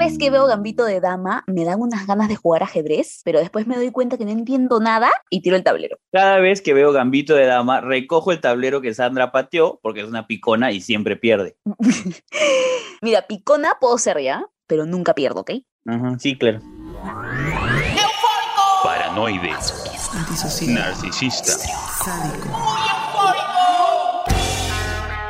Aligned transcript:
Vez 0.00 0.18
que 0.18 0.30
veo 0.30 0.46
Gambito 0.46 0.84
de 0.84 0.98
Dama, 1.00 1.44
me 1.46 1.64
dan 1.64 1.80
unas 1.80 2.06
ganas 2.06 2.28
de 2.28 2.34
jugar 2.34 2.62
ajedrez, 2.62 3.20
pero 3.24 3.38
después 3.38 3.66
me 3.66 3.76
doy 3.76 3.90
cuenta 3.92 4.16
que 4.18 4.24
no 4.24 4.30
entiendo 4.30 4.80
nada 4.80 5.10
y 5.28 5.42
tiro 5.42 5.56
el 5.56 5.62
tablero. 5.62 5.98
Cada 6.10 6.38
vez 6.38 6.62
que 6.62 6.74
veo 6.74 6.90
Gambito 6.90 7.34
de 7.34 7.44
Dama, 7.46 7.80
recojo 7.80 8.32
el 8.32 8.40
tablero 8.40 8.80
que 8.80 8.94
Sandra 8.94 9.30
pateó 9.30 9.78
porque 9.82 10.00
es 10.00 10.08
una 10.08 10.26
picona 10.26 10.72
y 10.72 10.80
siempre 10.80 11.16
pierde. 11.16 11.56
Mira, 13.02 13.26
picona 13.28 13.74
puedo 13.78 13.98
ser 13.98 14.20
ya, 14.20 14.46
pero 14.66 14.86
nunca 14.86 15.14
pierdo, 15.14 15.40
¿ok? 15.40 15.52
Sí, 16.18 16.36
claro. 16.36 16.60
Paranoide. 18.82 19.50
Narcisista. 20.68 21.52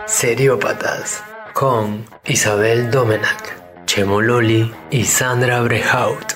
Seriópatas 0.06 1.22
con 1.54 2.04
Isabel 2.24 2.90
Domenac, 2.90 3.59
Chemo 3.92 4.20
Loli 4.20 4.72
y 4.92 5.02
Sandra 5.02 5.62
Brehaut. 5.62 6.34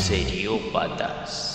Seriópatas. 0.00 1.52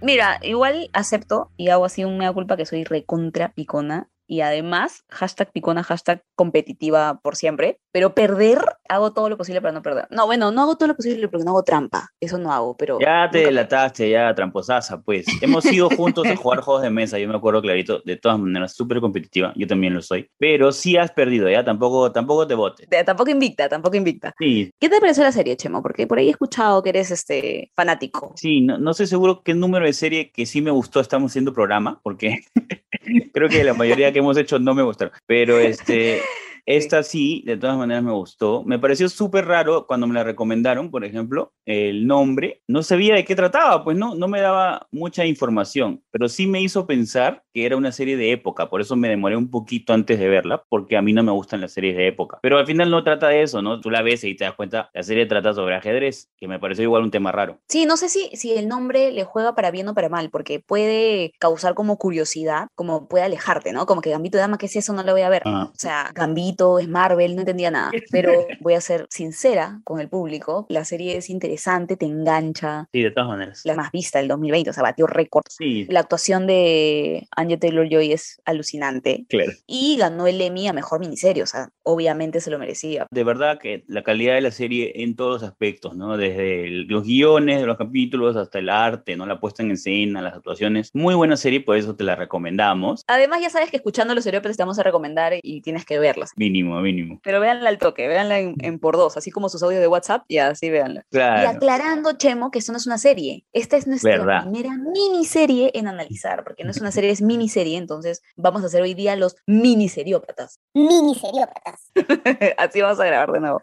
Mira, 0.00 0.40
igual 0.42 0.90
acepto 0.92 1.52
y 1.56 1.68
hago 1.68 1.84
así 1.84 2.04
un 2.04 2.18
mea 2.18 2.32
culpa 2.32 2.56
que 2.56 2.66
soy 2.66 2.82
recontra 2.82 3.52
picona 3.52 4.10
y 4.26 4.40
además 4.40 5.04
hashtag 5.08 5.52
picona, 5.52 5.84
hashtag 5.84 6.24
competitiva 6.42 7.20
por 7.22 7.36
siempre, 7.36 7.78
pero 7.92 8.14
perder, 8.14 8.58
hago 8.88 9.12
todo 9.12 9.28
lo 9.28 9.36
posible 9.36 9.60
para 9.60 9.72
no 9.72 9.80
perder. 9.82 10.06
No, 10.10 10.26
bueno, 10.26 10.50
no 10.50 10.62
hago 10.62 10.76
todo 10.76 10.88
lo 10.88 10.96
posible 10.96 11.28
porque 11.28 11.44
no 11.44 11.52
hago 11.52 11.62
trampa, 11.62 12.08
eso 12.20 12.36
no 12.38 12.52
hago, 12.52 12.76
pero... 12.76 12.98
Ya 13.00 13.28
te 13.30 13.38
delataste, 13.38 14.10
ya 14.10 14.34
tramposaza, 14.34 15.00
pues. 15.02 15.24
Hemos 15.40 15.64
ido 15.66 15.88
juntos 15.90 16.26
a 16.26 16.34
jugar 16.36 16.60
juegos 16.60 16.82
de 16.82 16.90
mesa, 16.90 17.18
yo 17.18 17.28
me 17.28 17.36
acuerdo 17.36 17.62
clarito, 17.62 18.00
de 18.04 18.16
todas 18.16 18.38
maneras, 18.38 18.74
súper 18.74 19.00
competitiva, 19.00 19.52
yo 19.56 19.66
también 19.66 19.94
lo 19.94 20.02
soy, 20.02 20.28
pero 20.38 20.72
sí 20.72 20.96
has 20.96 21.12
perdido, 21.12 21.48
ya, 21.48 21.64
tampoco, 21.64 22.10
tampoco 22.12 22.46
te 22.46 22.54
votes. 22.54 22.88
T- 22.88 23.04
Tampoco 23.04 23.30
invicta, 23.30 23.68
tampoco 23.68 23.96
invicta. 23.96 24.34
Sí, 24.38 24.70
¿Qué 24.80 24.88
te 24.88 24.98
pareció 25.00 25.22
la 25.22 25.32
serie, 25.32 25.56
Chemo? 25.56 25.80
Porque 25.82 26.06
por 26.06 26.18
ahí 26.18 26.26
he 26.28 26.30
escuchado 26.30 26.82
que 26.82 26.88
eres 26.90 27.10
este 27.10 27.70
fanático. 27.76 28.32
sí, 28.36 28.60
no, 28.62 28.78
no 28.78 28.90
estoy 28.92 29.06
seguro 29.06 29.42
qué 29.44 29.54
número 29.54 29.84
de 29.86 29.92
serie 29.92 30.30
que 30.32 30.46
sí 30.46 30.60
me 30.62 30.70
gustó 30.70 31.00
estamos 31.00 31.30
haciendo 31.32 31.52
programa, 31.52 32.00
porque 32.02 32.40
creo 33.32 33.48
que 33.48 33.64
la 33.64 33.74
mayoría 33.74 34.12
que 34.12 34.18
hemos 34.20 34.36
hecho 34.36 34.58
no 34.58 34.74
me 34.74 34.82
gustaron, 34.82 35.12
pero 35.26 35.58
este... 35.58 36.20
Esta 36.66 37.02
sí, 37.02 37.42
de 37.44 37.56
todas 37.56 37.76
maneras 37.76 38.04
me 38.04 38.12
gustó. 38.12 38.62
Me 38.64 38.78
pareció 38.78 39.08
súper 39.08 39.46
raro 39.46 39.86
cuando 39.86 40.06
me 40.06 40.14
la 40.14 40.24
recomendaron, 40.24 40.90
por 40.90 41.04
ejemplo, 41.04 41.52
el 41.66 42.06
nombre. 42.06 42.62
No 42.68 42.82
sabía 42.82 43.14
de 43.14 43.24
qué 43.24 43.34
trataba, 43.34 43.82
pues 43.82 43.96
no, 43.96 44.14
no 44.14 44.28
me 44.28 44.40
daba 44.40 44.86
mucha 44.90 45.26
información, 45.26 46.02
pero 46.10 46.28
sí 46.28 46.46
me 46.46 46.60
hizo 46.60 46.86
pensar 46.86 47.42
que 47.52 47.66
era 47.66 47.76
una 47.76 47.92
serie 47.92 48.16
de 48.16 48.32
época. 48.32 48.70
Por 48.70 48.80
eso 48.80 48.96
me 48.96 49.08
demoré 49.08 49.36
un 49.36 49.50
poquito 49.50 49.92
antes 49.92 50.18
de 50.18 50.28
verla, 50.28 50.64
porque 50.68 50.96
a 50.96 51.02
mí 51.02 51.12
no 51.12 51.22
me 51.22 51.32
gustan 51.32 51.60
las 51.60 51.72
series 51.72 51.96
de 51.96 52.06
época. 52.06 52.38
Pero 52.42 52.58
al 52.58 52.66
final 52.66 52.90
no 52.90 53.02
trata 53.02 53.28
de 53.28 53.42
eso, 53.42 53.60
¿no? 53.60 53.80
Tú 53.80 53.90
la 53.90 54.02
ves 54.02 54.24
y 54.24 54.36
te 54.36 54.44
das 54.44 54.54
cuenta, 54.54 54.90
la 54.94 55.02
serie 55.02 55.26
trata 55.26 55.52
sobre 55.52 55.74
ajedrez, 55.74 56.30
que 56.36 56.48
me 56.48 56.58
pareció 56.58 56.84
igual 56.84 57.02
un 57.02 57.10
tema 57.10 57.32
raro. 57.32 57.58
Sí, 57.68 57.86
no 57.86 57.96
sé 57.96 58.08
si, 58.08 58.30
si 58.34 58.52
el 58.52 58.68
nombre 58.68 59.10
le 59.10 59.24
juega 59.24 59.54
para 59.54 59.70
bien 59.70 59.88
o 59.88 59.94
para 59.94 60.08
mal, 60.08 60.30
porque 60.30 60.60
puede 60.60 61.32
causar 61.38 61.74
como 61.74 61.98
curiosidad, 61.98 62.68
como 62.74 63.08
puede 63.08 63.24
alejarte, 63.24 63.72
¿no? 63.72 63.86
Como 63.86 64.00
que 64.00 64.10
Gambito 64.10 64.38
de 64.38 64.42
Dama, 64.42 64.58
¿qué 64.58 64.66
es 64.66 64.76
eso? 64.76 64.92
No 64.92 65.02
lo 65.02 65.12
voy 65.12 65.22
a 65.22 65.28
ver. 65.28 65.42
Ah. 65.44 65.70
O 65.72 65.76
sea, 65.76 66.10
Gambito 66.14 66.51
es 66.78 66.88
Marvel, 66.88 67.34
no 67.34 67.42
entendía 67.42 67.70
nada. 67.70 67.90
Pero 68.10 68.46
voy 68.60 68.74
a 68.74 68.80
ser 68.80 69.06
sincera 69.10 69.80
con 69.84 70.00
el 70.00 70.08
público. 70.08 70.66
La 70.68 70.84
serie 70.84 71.16
es 71.16 71.30
interesante, 71.30 71.96
te 71.96 72.06
engancha. 72.06 72.88
Sí, 72.92 73.02
de 73.02 73.10
todas 73.10 73.28
maneras. 73.30 73.60
La 73.64 73.74
más 73.74 73.90
vista 73.92 74.18
del 74.18 74.28
2020, 74.28 74.70
o 74.70 74.72
sea, 74.72 74.82
batió 74.82 75.06
récords. 75.06 75.56
Sí, 75.58 75.86
La 75.88 76.00
actuación 76.00 76.46
de 76.46 77.26
Anya 77.36 77.58
Taylor 77.58 77.88
Joy 77.88 78.12
es 78.12 78.40
alucinante. 78.44 79.26
claro. 79.28 79.52
Y 79.66 79.96
ganó 79.98 80.26
el 80.26 80.40
Emmy 80.40 80.68
a 80.68 80.72
mejor 80.72 81.00
miniserie, 81.00 81.42
o 81.42 81.46
sea, 81.46 81.70
obviamente 81.82 82.40
se 82.40 82.50
lo 82.50 82.58
merecía. 82.58 83.06
De 83.10 83.24
verdad 83.24 83.58
que 83.58 83.84
la 83.86 84.02
calidad 84.02 84.34
de 84.34 84.40
la 84.40 84.50
serie 84.50 85.02
en 85.02 85.16
todos 85.16 85.42
los 85.42 85.50
aspectos, 85.50 85.96
¿no? 85.96 86.16
Desde 86.16 86.64
el- 86.64 86.82
los 86.86 87.04
guiones 87.04 87.60
de 87.60 87.66
los 87.66 87.76
capítulos 87.78 88.36
hasta 88.36 88.58
el 88.58 88.68
arte, 88.68 89.16
¿no? 89.16 89.26
La 89.26 89.40
puesta 89.40 89.62
en 89.62 89.70
escena, 89.72 90.22
las 90.22 90.34
actuaciones. 90.34 90.90
Muy 90.94 91.14
buena 91.14 91.36
serie, 91.36 91.60
por 91.60 91.76
eso 91.76 91.94
te 91.96 92.04
la 92.04 92.16
recomendamos. 92.16 93.02
Además, 93.06 93.40
ya 93.40 93.50
sabes 93.50 93.70
que 93.70 93.76
escuchando 93.76 94.14
los 94.14 94.24
seriópatas 94.24 94.56
te 94.56 94.62
vamos 94.62 94.78
a 94.78 94.82
recomendar 94.82 95.34
y 95.42 95.60
tienes 95.62 95.84
que 95.84 95.98
verlas. 95.98 96.30
Mínimo, 96.42 96.80
mínimo. 96.80 97.20
Pero 97.22 97.38
véanla 97.40 97.68
al 97.68 97.78
toque, 97.78 98.08
véanla 98.08 98.40
en, 98.40 98.56
en 98.60 98.78
por 98.80 98.96
dos, 98.96 99.16
así 99.16 99.30
como 99.30 99.48
sus 99.48 99.62
audios 99.62 99.80
de 99.80 99.86
WhatsApp, 99.86 100.24
y 100.26 100.38
así 100.38 100.70
véanla. 100.70 101.06
Y 101.12 101.18
aclarando, 101.18 102.12
Chemo, 102.14 102.50
que 102.50 102.58
esto 102.58 102.72
no 102.72 102.78
es 102.78 102.86
una 102.86 102.98
serie. 102.98 103.44
Esta 103.52 103.76
es 103.76 103.86
nuestra 103.86 104.18
Verdad. 104.18 104.42
primera 104.42 104.76
miniserie 104.76 105.70
en 105.74 105.86
analizar, 105.86 106.42
porque 106.42 106.64
no 106.64 106.72
es 106.72 106.80
una 106.80 106.90
serie, 106.90 107.10
es 107.10 107.22
miniserie, 107.22 107.78
entonces 107.78 108.22
vamos 108.36 108.62
a 108.62 108.66
hacer 108.66 108.82
hoy 108.82 108.94
día 108.94 109.14
los 109.14 109.36
miniseriópatas. 109.46 110.58
Miniseriópatas. 110.74 111.92
así 112.58 112.80
vamos 112.80 112.98
a 112.98 113.04
grabar 113.04 113.30
de 113.32 113.40
nuevo. 113.40 113.60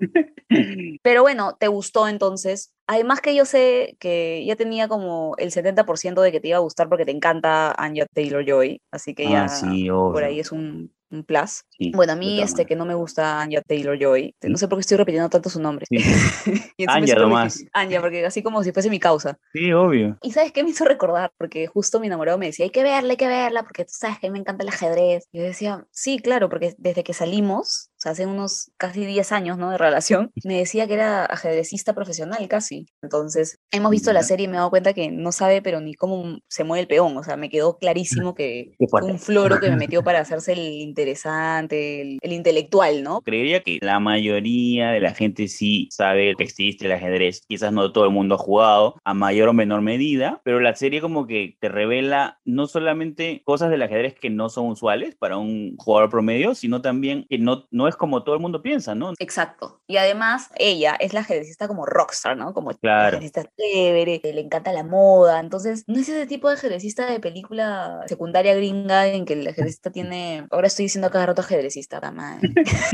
Pero 1.04 1.22
bueno, 1.22 1.58
¿te 1.60 1.68
gustó 1.68 2.08
entonces? 2.08 2.74
Además 2.88 3.22
que 3.22 3.36
yo 3.36 3.46
sé 3.46 3.98
que 4.00 4.44
ya 4.46 4.56
tenía 4.56 4.88
como 4.88 5.36
el 5.38 5.52
70% 5.52 6.22
de 6.22 6.32
que 6.32 6.40
te 6.40 6.48
iba 6.48 6.58
a 6.58 6.62
gustar 6.62 6.90
porque 6.90 7.06
te 7.06 7.12
encanta 7.12 7.72
Anya 7.78 8.06
Taylor-Joy, 8.14 8.82
así 8.92 9.14
que 9.14 9.30
ya 9.30 9.44
Ah, 9.44 9.50
sí, 9.50 9.88
por 9.90 10.24
ahí 10.24 10.40
es 10.40 10.52
un, 10.52 10.92
un 11.12 11.24
plus. 11.24 11.64
Sí, 11.70 11.92
Bueno, 11.96 12.14
a 12.14 12.16
mí 12.16 12.42
este 12.42 12.66
que 12.66 12.76
no 12.76 12.86
me 12.86 12.94
gusta 12.94 13.42
Anya 13.42 13.62
Taylor-Joy, 13.62 14.36
no 14.44 14.58
sé 14.58 14.68
por 14.68 14.78
qué 14.78 14.82
estoy 14.82 14.98
repitiendo 14.98 15.30
tanto 15.30 15.50
su 15.50 15.62
nombre. 15.62 15.86
Sí. 15.90 15.98
Anya 16.88 17.16
nomás. 17.16 17.64
Anya, 17.74 18.02
porque 18.02 18.26
así 18.26 18.44
como 18.44 18.64
si 18.64 18.72
fuese 18.72 18.90
mi 18.90 19.00
causa. 19.00 19.40
Sí, 19.54 19.72
obvio. 19.74 20.18
¿Y 20.22 20.32
sabes 20.32 20.52
qué 20.52 20.64
me 20.64 20.70
hizo 20.70 20.86
recordar? 20.86 21.32
Porque 21.38 21.68
justo 21.68 22.00
mi 22.00 22.08
enamorado 22.08 22.38
me 22.38 22.48
decía, 22.48 22.66
hay 22.66 22.72
que 22.72 22.84
verla, 22.84 23.12
hay 23.12 23.18
que 23.18 23.28
verla, 23.28 23.64
porque 23.64 23.86
tú 23.86 23.92
sabes 23.94 24.20
que 24.20 24.30
me 24.30 24.40
encanta 24.40 24.64
el 24.64 24.70
ajedrez. 24.70 25.28
Y 25.32 25.40
yo 25.40 25.44
decía, 25.44 25.86
sí, 25.92 26.20
claro, 26.20 26.50
porque 26.50 26.76
desde 26.78 27.04
que 27.04 27.14
salimos, 27.14 27.90
o 28.00 28.02
sea, 28.02 28.14
hace 28.14 28.26
unos 28.26 28.72
casi 28.78 29.06
10 29.06 29.34
años, 29.34 29.58
¿no? 29.58 29.72
De 29.72 29.78
relación, 29.78 30.32
me 30.46 30.58
decía 30.58 30.88
que 30.88 30.94
era 30.94 31.26
ajedrecista 31.26 31.94
profesional 31.94 32.48
casi. 32.48 32.86
Entonces, 33.02 33.60
hemos 33.72 33.92
visto 33.92 34.14
la 34.14 34.24
serie 34.24 34.46
y 34.46 34.48
me 34.48 34.54
he 34.54 34.58
dado 34.58 34.70
cuenta 34.70 34.94
que 34.94 35.12
no 35.12 35.34
sabe, 35.34 35.62
pero 35.62 35.82
ni 35.82 35.96
cómo 35.96 36.40
se 36.48 36.64
mueve 36.64 36.84
el 36.84 36.88
peón. 36.88 37.18
O 37.18 37.24
sea, 37.24 37.36
me 37.36 37.50
quedó 37.50 37.78
clarísimo 37.78 38.36
que 38.36 38.72
fue 38.90 39.04
un 39.04 39.20
floro 39.20 39.60
que 39.60 39.70
me 39.70 39.76
metió 39.90 40.02
para 40.02 40.22
hacerse 40.22 40.54
el 40.54 40.60
interesante, 40.60 42.02
el, 42.02 42.20
el 42.22 42.32
intelectual, 42.32 43.04
¿no? 43.04 43.20
Creería 43.20 43.64
que 43.64 43.80
la 43.82 44.00
mayoría 44.00 44.92
de 44.92 45.02
la 45.02 45.14
gente 45.14 45.50
sí 45.50 45.90
sabe 45.92 46.36
que 46.38 46.46
existe 46.46 46.86
el 46.86 46.94
ajedrez. 46.94 47.42
Quizás 47.50 47.74
no 47.74 47.92
todo 47.92 48.06
el 48.06 48.12
mundo 48.12 48.36
ha 48.36 48.38
jugado 48.38 48.96
a 49.04 49.14
mayor 49.14 49.50
o 49.50 49.54
menor 49.54 49.82
medida, 49.82 50.40
pero 50.46 50.62
la 50.62 50.74
serie 50.74 51.02
como 51.02 51.28
que 51.28 51.58
te 51.60 51.68
revela 51.68 52.40
no 52.46 52.66
solamente 52.68 53.42
cosas 53.44 53.70
del 53.72 53.82
ajedrez 53.82 54.16
que 54.16 54.30
no 54.30 54.48
son 54.48 54.68
usuales 54.68 55.18
para 55.18 55.36
un 55.36 55.76
jugador 55.76 56.10
promedio, 56.10 56.56
sino 56.56 56.82
también 56.82 57.26
que 57.30 57.38
no, 57.38 57.68
no 57.72 57.89
es 57.90 57.96
como 57.96 58.24
todo 58.24 58.36
el 58.36 58.42
mundo 58.42 58.62
piensa, 58.62 58.96
¿no? 58.96 59.14
Exacto. 59.20 59.82
Y 59.88 59.98
además, 59.98 60.50
ella 60.56 60.96
es 61.00 61.14
la 61.14 61.22
ajedrecista 61.22 61.68
como 61.68 61.86
rockstar, 61.86 62.38
¿no? 62.38 62.54
Como 62.54 62.72
Claro. 62.72 63.18
ajedrecista 63.18 63.44
chévere, 63.58 64.22
le 64.24 64.42
encanta 64.42 64.72
la 64.72 64.84
moda. 64.84 65.40
Entonces, 65.40 65.84
no 65.88 65.96
es 66.00 66.08
ese 66.10 66.26
tipo 66.28 66.48
de 66.48 66.56
ajedrecista 66.56 67.12
de 67.12 67.20
película 67.20 68.02
secundaria 68.08 68.54
gringa 68.56 69.08
en 69.08 69.26
que 69.26 69.34
el 69.34 69.48
ajedrecista 69.48 69.92
tiene. 69.92 70.46
Ahora 70.52 70.68
estoy 70.68 70.86
diciendo 70.86 71.10
cada 71.12 71.26
rato 71.28 71.42
ajedrecista, 71.42 72.00
madre. 72.12 72.50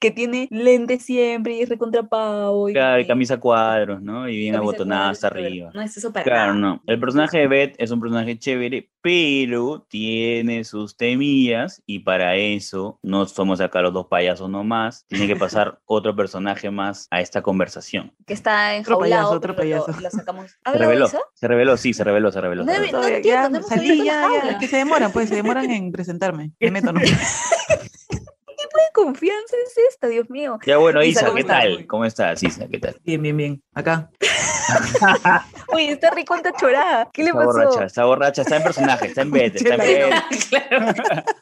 que 0.00 0.10
tiene 0.10 0.48
lentes 0.50 1.02
siempre 1.04 1.54
y 1.54 1.62
es 1.62 1.68
recontra 1.68 2.02
pavo. 2.02 2.68
y- 2.68 2.72
Claro, 2.72 3.00
y 3.00 3.06
camisa 3.06 3.38
cuadros, 3.38 4.00
¿no? 4.02 4.28
Y 4.28 4.36
bien 4.36 4.54
abotonada 4.56 5.10
hasta 5.10 5.28
arriba. 5.28 5.70
No 5.74 5.80
es 5.82 5.96
eso 5.96 6.12
para 6.12 6.24
Claro, 6.24 6.54
nada. 6.54 6.74
no. 6.76 6.82
El 6.86 7.00
personaje 7.00 7.38
de 7.38 7.48
Beth 7.48 7.74
es 7.78 7.90
un 7.90 8.00
personaje 8.00 8.38
chévere, 8.38 8.90
pero 9.00 9.86
tiene 9.88 10.64
sus 10.64 10.96
temillas 10.96 11.82
y 11.86 12.00
para 12.00 12.36
eso 12.36 12.98
no 13.02 13.26
somos 13.26 13.60
acá 13.60 13.80
los 13.82 13.92
dos 13.92 14.06
payasos 14.18 14.50
nomás. 14.50 15.04
Tiene 15.06 15.26
que 15.28 15.36
pasar 15.36 15.78
otro 15.86 16.14
personaje 16.16 16.70
más 16.70 17.06
a 17.10 17.20
esta 17.20 17.40
conversación. 17.40 18.12
Que 18.26 18.34
está 18.34 18.70
Otro 18.70 18.78
enjaulado. 18.78 19.00
payaso, 19.00 19.30
otro 19.36 19.54
pero 19.56 19.68
lo- 19.76 19.84
payaso. 19.86 20.00
lo 20.00 20.10
sacamos. 20.10 20.50
Se 20.50 20.56
¿Habla 20.64 20.80
reveló, 20.80 21.08
se 21.34 21.48
reveló, 21.48 21.76
sí, 21.76 21.94
se 21.94 22.02
reveló, 22.04 22.32
se 22.32 22.40
reveló. 22.40 22.64
se 22.64 22.70
No, 22.70 22.72
reveló. 22.78 22.92
no 22.92 22.98
Todavía, 22.98 23.16
entiendo, 23.18 23.42
ya 23.42 23.48
no 23.48 23.56
hemos 23.58 23.68
salí, 23.68 23.90
abierto 24.00 24.04
la 24.04 24.12
ya, 24.12 24.20
ya, 24.20 24.28
jaula. 24.40 24.50
es 24.52 24.58
que 24.58 24.66
se 24.68 24.76
demoran, 24.78 25.12
pues, 25.12 25.28
se 25.28 25.34
demoran 25.36 25.70
en 25.70 25.92
presentarme. 25.92 26.50
Me 26.58 26.70
meto, 26.72 26.92
¿no? 26.92 27.00
¿Qué 28.98 29.04
confianza 29.04 29.56
es 29.64 29.78
esta, 29.90 30.08
Dios 30.08 30.28
mío? 30.28 30.58
Ya 30.66 30.76
bueno, 30.78 31.02
Isa, 31.02 31.20
Isa, 31.20 31.26
¿cómo 31.26 31.34
¿qué 31.36 31.40
estás? 31.42 31.62
tal? 31.62 31.86
¿Cómo 31.86 32.04
estás, 32.04 32.42
Isa? 32.42 32.68
¿Qué 32.68 32.78
tal? 32.78 32.96
Bien, 33.04 33.22
bien, 33.22 33.36
bien. 33.36 33.62
Acá. 33.72 34.10
Uy, 35.72 35.84
está 35.84 36.10
rico 36.10 36.34
en 36.34 36.42
chorada. 36.58 37.08
¿Qué 37.12 37.22
le 37.22 37.30
Está 37.30 37.38
pasó? 37.38 37.52
borracha, 37.52 37.84
está 37.84 38.04
borracha, 38.04 38.42
está 38.42 38.56
en 38.56 38.62
personaje, 38.64 39.06
está 39.06 39.22
en 39.22 39.30
beta, 39.30 39.56
está 39.56 39.74
en 39.74 39.80
beta. 39.80 41.24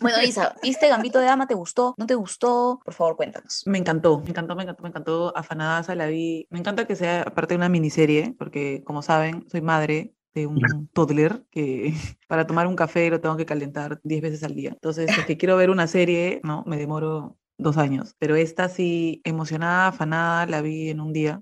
Bueno, 0.00 0.22
Isa, 0.22 0.54
¿viste 0.62 0.88
Gambito 0.88 1.18
de 1.18 1.26
Dama? 1.26 1.46
¿Te 1.46 1.54
gustó? 1.54 1.94
¿No 1.98 2.06
te 2.06 2.14
gustó? 2.14 2.80
Por 2.84 2.94
favor, 2.94 3.16
cuéntanos. 3.16 3.62
Me 3.66 3.78
encantó, 3.78 4.20
me 4.20 4.30
encantó, 4.30 4.54
me 4.54 4.62
encantó, 4.62 4.82
me 4.82 4.88
encantó. 4.88 5.36
Afanadaza 5.36 5.94
la 5.94 6.06
vi. 6.06 6.46
Me 6.50 6.60
encanta 6.60 6.86
que 6.86 6.96
sea 6.96 7.22
aparte 7.22 7.54
de 7.54 7.56
una 7.56 7.68
miniserie, 7.68 8.34
porque 8.38 8.82
como 8.84 9.02
saben, 9.02 9.44
soy 9.50 9.60
madre 9.60 10.14
de 10.34 10.46
un 10.46 10.88
toddler 10.92 11.44
que 11.50 11.92
para 12.28 12.46
tomar 12.46 12.66
un 12.66 12.76
café 12.76 13.10
lo 13.10 13.20
tengo 13.20 13.36
que 13.36 13.46
calentar 13.46 14.00
10 14.04 14.22
veces 14.22 14.42
al 14.44 14.54
día. 14.54 14.70
Entonces, 14.70 15.10
si 15.12 15.20
es 15.20 15.26
que 15.26 15.36
quiero 15.36 15.56
ver 15.56 15.70
una 15.70 15.86
serie, 15.86 16.40
no, 16.44 16.64
me 16.66 16.76
demoro 16.76 17.36
dos 17.58 17.76
años. 17.78 18.14
Pero 18.18 18.34
esta 18.36 18.68
sí, 18.68 19.20
emocionada, 19.24 19.88
afanada, 19.88 20.46
la 20.46 20.62
vi 20.62 20.90
en 20.90 21.00
un 21.00 21.12
día. 21.12 21.40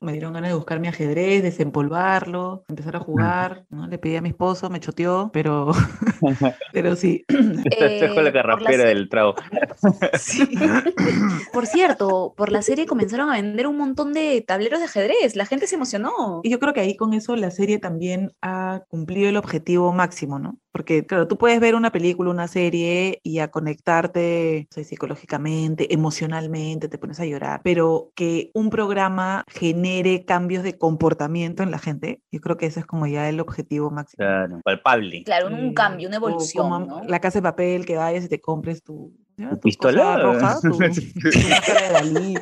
Me 0.00 0.12
dieron 0.12 0.32
ganas 0.34 0.50
de 0.50 0.56
buscar 0.56 0.80
mi 0.80 0.88
ajedrez, 0.88 1.42
desempolvarlo, 1.42 2.64
empezar 2.68 2.96
a 2.96 3.00
jugar, 3.00 3.64
¿no? 3.70 3.86
Le 3.86 3.98
pedí 3.98 4.16
a 4.16 4.22
mi 4.22 4.30
esposo, 4.30 4.68
me 4.70 4.80
choteó, 4.80 5.30
pero, 5.32 5.70
pero 6.72 6.96
sí. 6.96 7.24
Esta 7.28 7.86
es 7.86 8.12
con 8.12 8.24
la 8.24 8.30
Eh, 8.30 8.32
carraspera 8.32 8.82
se- 8.82 8.88
del 8.88 9.08
trago. 9.08 9.34
Por 11.52 11.66
cierto, 11.66 12.34
por 12.36 12.50
la 12.52 12.62
serie 12.62 12.86
comenzaron 12.86 13.30
a 13.30 13.34
vender 13.34 13.66
un 13.66 13.76
montón 13.76 14.12
de 14.12 14.42
tableros 14.46 14.80
de 14.80 14.86
ajedrez. 14.86 15.36
La 15.36 15.46
gente 15.46 15.66
se 15.66 15.76
emocionó. 15.76 16.40
Y 16.42 16.50
yo 16.50 16.58
creo 16.58 16.72
que 16.72 16.80
ahí 16.80 16.96
con 16.96 17.14
eso 17.14 17.36
la 17.36 17.50
serie 17.50 17.78
también 17.78 18.32
ha 18.42 18.82
cumplido 18.88 19.28
el 19.28 19.36
objetivo 19.36 19.92
máximo, 19.92 20.38
¿no? 20.38 20.58
Porque, 20.74 21.06
claro, 21.06 21.28
tú 21.28 21.38
puedes 21.38 21.60
ver 21.60 21.76
una 21.76 21.92
película, 21.92 22.30
una 22.32 22.48
serie 22.48 23.20
y 23.22 23.38
a 23.38 23.52
conectarte 23.52 24.66
no 24.68 24.74
sé, 24.74 24.82
psicológicamente, 24.82 25.94
emocionalmente, 25.94 26.88
te 26.88 26.98
pones 26.98 27.20
a 27.20 27.24
llorar, 27.26 27.60
pero 27.62 28.10
que 28.16 28.50
un 28.54 28.70
programa 28.70 29.44
genere 29.46 30.24
cambios 30.24 30.64
de 30.64 30.76
comportamiento 30.76 31.62
en 31.62 31.70
la 31.70 31.78
gente, 31.78 32.22
yo 32.32 32.40
creo 32.40 32.56
que 32.56 32.66
ese 32.66 32.80
es 32.80 32.86
como 32.86 33.06
ya 33.06 33.28
el 33.28 33.38
objetivo 33.38 33.92
máximo. 33.92 34.16
Claro, 34.18 34.60
palpable. 34.64 35.22
Claro, 35.22 35.46
un, 35.46 35.54
Eh, 35.54 35.74
cambio, 35.74 36.08
una 36.08 36.18
o 36.18 36.26
evolución. 36.28 36.64
como 36.68 36.78
¿no? 36.80 37.04
La 37.04 37.20
casa 37.20 37.38
de 37.38 37.42
papel, 37.44 37.86
que 37.86 37.96
vayas 37.96 38.24
y 38.24 38.28
te 38.28 38.40
compres 38.40 38.82
tu, 38.82 39.12
¿ya? 39.36 39.50
¿Tu 39.50 39.54
tu 39.56 39.60
pistola? 39.60 40.16
roja, 40.16 40.60
tu, 40.60 40.70
tu 40.78 40.80
de 40.80 41.92
Dalí, 41.92 42.34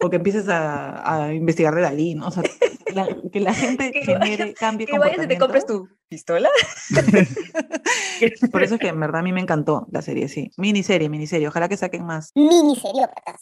o 0.00 0.08
que 0.08 0.16
empieces 0.16 0.48
a, 0.48 1.24
a 1.26 1.34
investigar 1.34 1.74
de 1.74 1.82
Dalí, 1.82 2.14
¿no? 2.14 2.28
O 2.28 2.30
sea, 2.30 2.42
la- 2.94 3.08
que 3.30 3.40
la 3.40 3.52
gente 3.54 3.92
genere, 3.92 4.44
vayas- 4.44 4.54
cambie 4.58 4.86
Que 4.86 4.98
vayas 4.98 5.22
y 5.24 5.28
te 5.28 5.36
compres 5.38 5.66
tu 5.66 5.86
pistola. 6.14 6.48
Por 8.52 8.62
eso 8.62 8.74
es 8.74 8.80
que 8.80 8.88
en 8.88 9.00
verdad 9.00 9.20
a 9.20 9.22
mí 9.22 9.32
me 9.32 9.40
encantó 9.40 9.86
la 9.90 10.00
serie, 10.02 10.28
sí. 10.28 10.50
Miniserie, 10.56 11.08
miniserie. 11.08 11.48
Ojalá 11.48 11.68
que 11.68 11.76
saquen 11.76 12.04
más. 12.06 12.32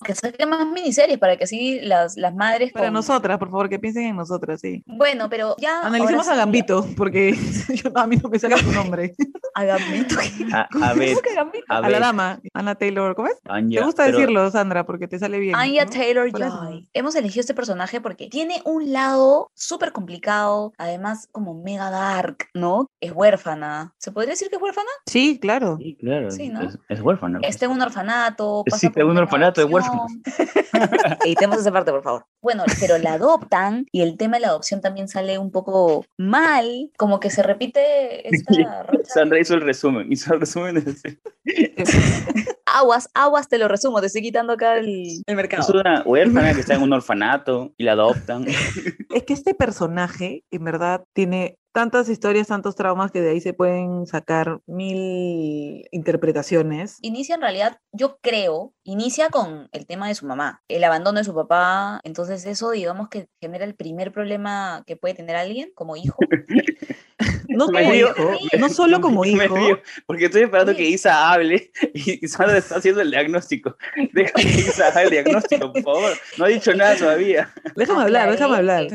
Que 0.04 0.14
saquen 0.14 0.48
más 0.48 0.66
miniseries 0.66 1.18
para 1.18 1.36
que 1.36 1.44
así 1.44 1.80
las, 1.80 2.16
las 2.16 2.34
madres. 2.34 2.72
Para 2.72 2.86
con- 2.86 2.94
nosotras, 2.94 3.38
por 3.38 3.50
favor, 3.50 3.68
que 3.68 3.78
piensen 3.78 4.04
en 4.06 4.16
nosotras, 4.16 4.60
sí. 4.60 4.82
Bueno, 4.86 5.28
pero 5.28 5.54
ya. 5.58 5.82
Analicemos 5.82 6.26
a 6.28 6.32
sí, 6.32 6.38
Gambito, 6.38 6.86
porque 6.96 7.32
yo, 7.74 7.90
a 7.94 8.06
mí 8.06 8.16
no 8.16 8.28
me 8.30 8.38
sale 8.38 8.56
su 8.58 8.72
nombre. 8.72 9.14
A 9.54 9.64
Gambito. 9.64 10.14
A, 10.54 10.66
a 10.82 10.94
ver, 10.94 11.10
¿Cómo 11.10 11.20
que 11.20 11.34
Gambito? 11.34 11.64
a 11.68 11.76
A, 11.76 11.90
la 11.90 11.98
dama, 12.00 12.40
Ana 12.54 12.74
Taylor, 12.74 13.14
¿cómo 13.14 13.28
es? 13.28 13.36
Anya, 13.44 13.80
te 13.80 13.84
gusta 13.84 14.04
pero- 14.06 14.16
decirlo, 14.16 14.50
Sandra, 14.50 14.86
porque 14.86 15.08
te 15.08 15.18
sale 15.18 15.38
bien. 15.38 15.54
Anya 15.56 15.84
¿no? 15.84 15.90
Taylor. 15.90 16.30
Joy. 16.32 16.88
Hemos 16.94 17.14
elegido 17.16 17.42
este 17.42 17.52
personaje 17.52 18.00
porque 18.00 18.28
tiene 18.30 18.62
un 18.64 18.94
lado 18.94 19.50
súper 19.54 19.92
complicado, 19.92 20.72
además 20.78 21.28
como 21.32 21.52
mega 21.62 21.90
dark, 21.90 22.46
¿no? 22.54 22.61
Es 23.00 23.12
huérfana. 23.12 23.94
¿Se 23.98 24.12
podría 24.12 24.30
decir 24.30 24.48
que 24.48 24.56
es 24.56 24.62
huérfana? 24.62 24.88
Sí, 25.06 25.38
claro. 25.40 25.76
Sí, 25.80 25.96
claro, 25.98 26.30
Sí, 26.30 26.48
¿no? 26.48 26.62
es, 26.62 26.78
es 26.88 27.00
huérfano. 27.00 27.40
Está 27.42 27.66
en 27.66 27.72
un 27.72 27.82
orfanato. 27.82 28.62
pasa 28.64 28.78
Sí, 28.78 28.88
por 28.90 29.02
en 29.02 29.08
un 29.08 29.18
orfanato 29.18 29.60
de 29.60 29.66
adopción. 29.66 30.22
Editemos 31.24 31.58
esa 31.58 31.70
parte, 31.72 31.90
por 31.90 32.02
favor. 32.02 32.24
Bueno, 32.42 32.64
pero 32.80 32.98
la 32.98 33.14
adoptan 33.14 33.86
y 33.92 34.02
el 34.02 34.16
tema 34.16 34.36
de 34.36 34.42
la 34.42 34.48
adopción 34.48 34.80
también 34.80 35.08
sale 35.08 35.38
un 35.38 35.50
poco 35.50 36.04
mal, 36.18 36.90
como 36.96 37.20
que 37.20 37.30
se 37.30 37.42
repite 37.42 38.28
esta. 38.34 38.86
Sandra 39.04 39.38
hizo 39.40 39.54
el 39.54 39.60
resumen, 39.60 40.10
hizo 40.12 40.32
el 40.34 40.40
resumen 40.40 40.74
de 40.76 40.90
ese- 40.90 41.20
Aguas, 42.74 43.10
aguas, 43.14 43.48
te 43.48 43.58
lo 43.58 43.68
resumo, 43.68 44.00
te 44.00 44.06
estoy 44.06 44.22
quitando 44.22 44.54
acá 44.54 44.78
el, 44.78 44.86
el 44.88 45.22
Es 45.26 45.36
mercado. 45.36 45.80
una 45.80 46.02
huérfana 46.04 46.54
que 46.54 46.60
está 46.60 46.74
en 46.74 46.82
un 46.82 46.92
orfanato 46.94 47.74
y 47.76 47.84
la 47.84 47.92
adoptan. 47.92 48.46
Es 48.48 49.22
que 49.26 49.34
este 49.34 49.54
personaje, 49.54 50.44
en 50.50 50.64
verdad, 50.64 51.04
tiene 51.12 51.58
tantas 51.72 52.08
historias, 52.08 52.48
tantos 52.48 52.76
traumas 52.76 53.10
que 53.10 53.20
de 53.20 53.30
ahí 53.30 53.40
se 53.40 53.54
pueden 53.54 54.06
sacar 54.06 54.60
mil 54.66 55.86
interpretaciones. 55.90 56.98
Inicia 57.00 57.34
en 57.34 57.40
realidad, 57.40 57.78
yo 57.92 58.18
creo, 58.20 58.74
inicia 58.84 59.30
con 59.30 59.68
el 59.72 59.86
tema 59.86 60.08
de 60.08 60.14
su 60.14 60.26
mamá, 60.26 60.62
el 60.68 60.84
abandono 60.84 61.18
de 61.18 61.24
su 61.24 61.34
papá, 61.34 62.00
entonces 62.04 62.44
eso 62.46 62.70
digamos 62.70 63.08
que 63.08 63.28
genera 63.40 63.64
el 63.64 63.74
primer 63.74 64.12
problema 64.12 64.84
que 64.86 64.96
puede 64.96 65.14
tener 65.14 65.36
alguien 65.36 65.70
como 65.74 65.96
hijo. 65.96 66.18
No 67.56 67.66
como 67.66 67.78
río, 67.78 68.08
hijo, 68.08 68.30
no 68.58 68.68
solo 68.68 69.00
como 69.00 69.22
Me 69.22 69.30
hijo. 69.30 69.56
río, 69.56 69.80
porque 70.06 70.26
estoy 70.26 70.42
esperando 70.42 70.74
que. 70.74 70.88
Isa 70.88 71.32
hable 71.32 71.70
y 71.94 72.26
Sandra 72.28 72.58
está 72.58 72.76
haciendo 72.76 73.00
el 73.00 73.10
diagnóstico. 73.10 73.76
Deja 74.12 74.32
que 74.32 74.42
Isa 74.42 74.88
haga 74.88 75.02
el 75.02 75.10
diagnóstico, 75.10 75.72
por 75.72 75.82
favor. 75.82 76.12
No 76.38 76.44
ha 76.44 76.48
dicho 76.48 76.74
nada 76.74 76.96
todavía. 76.96 77.52
Déjame 77.76 78.02
hablar, 78.02 78.30
déjame 78.30 78.56
hablar. 78.56 78.88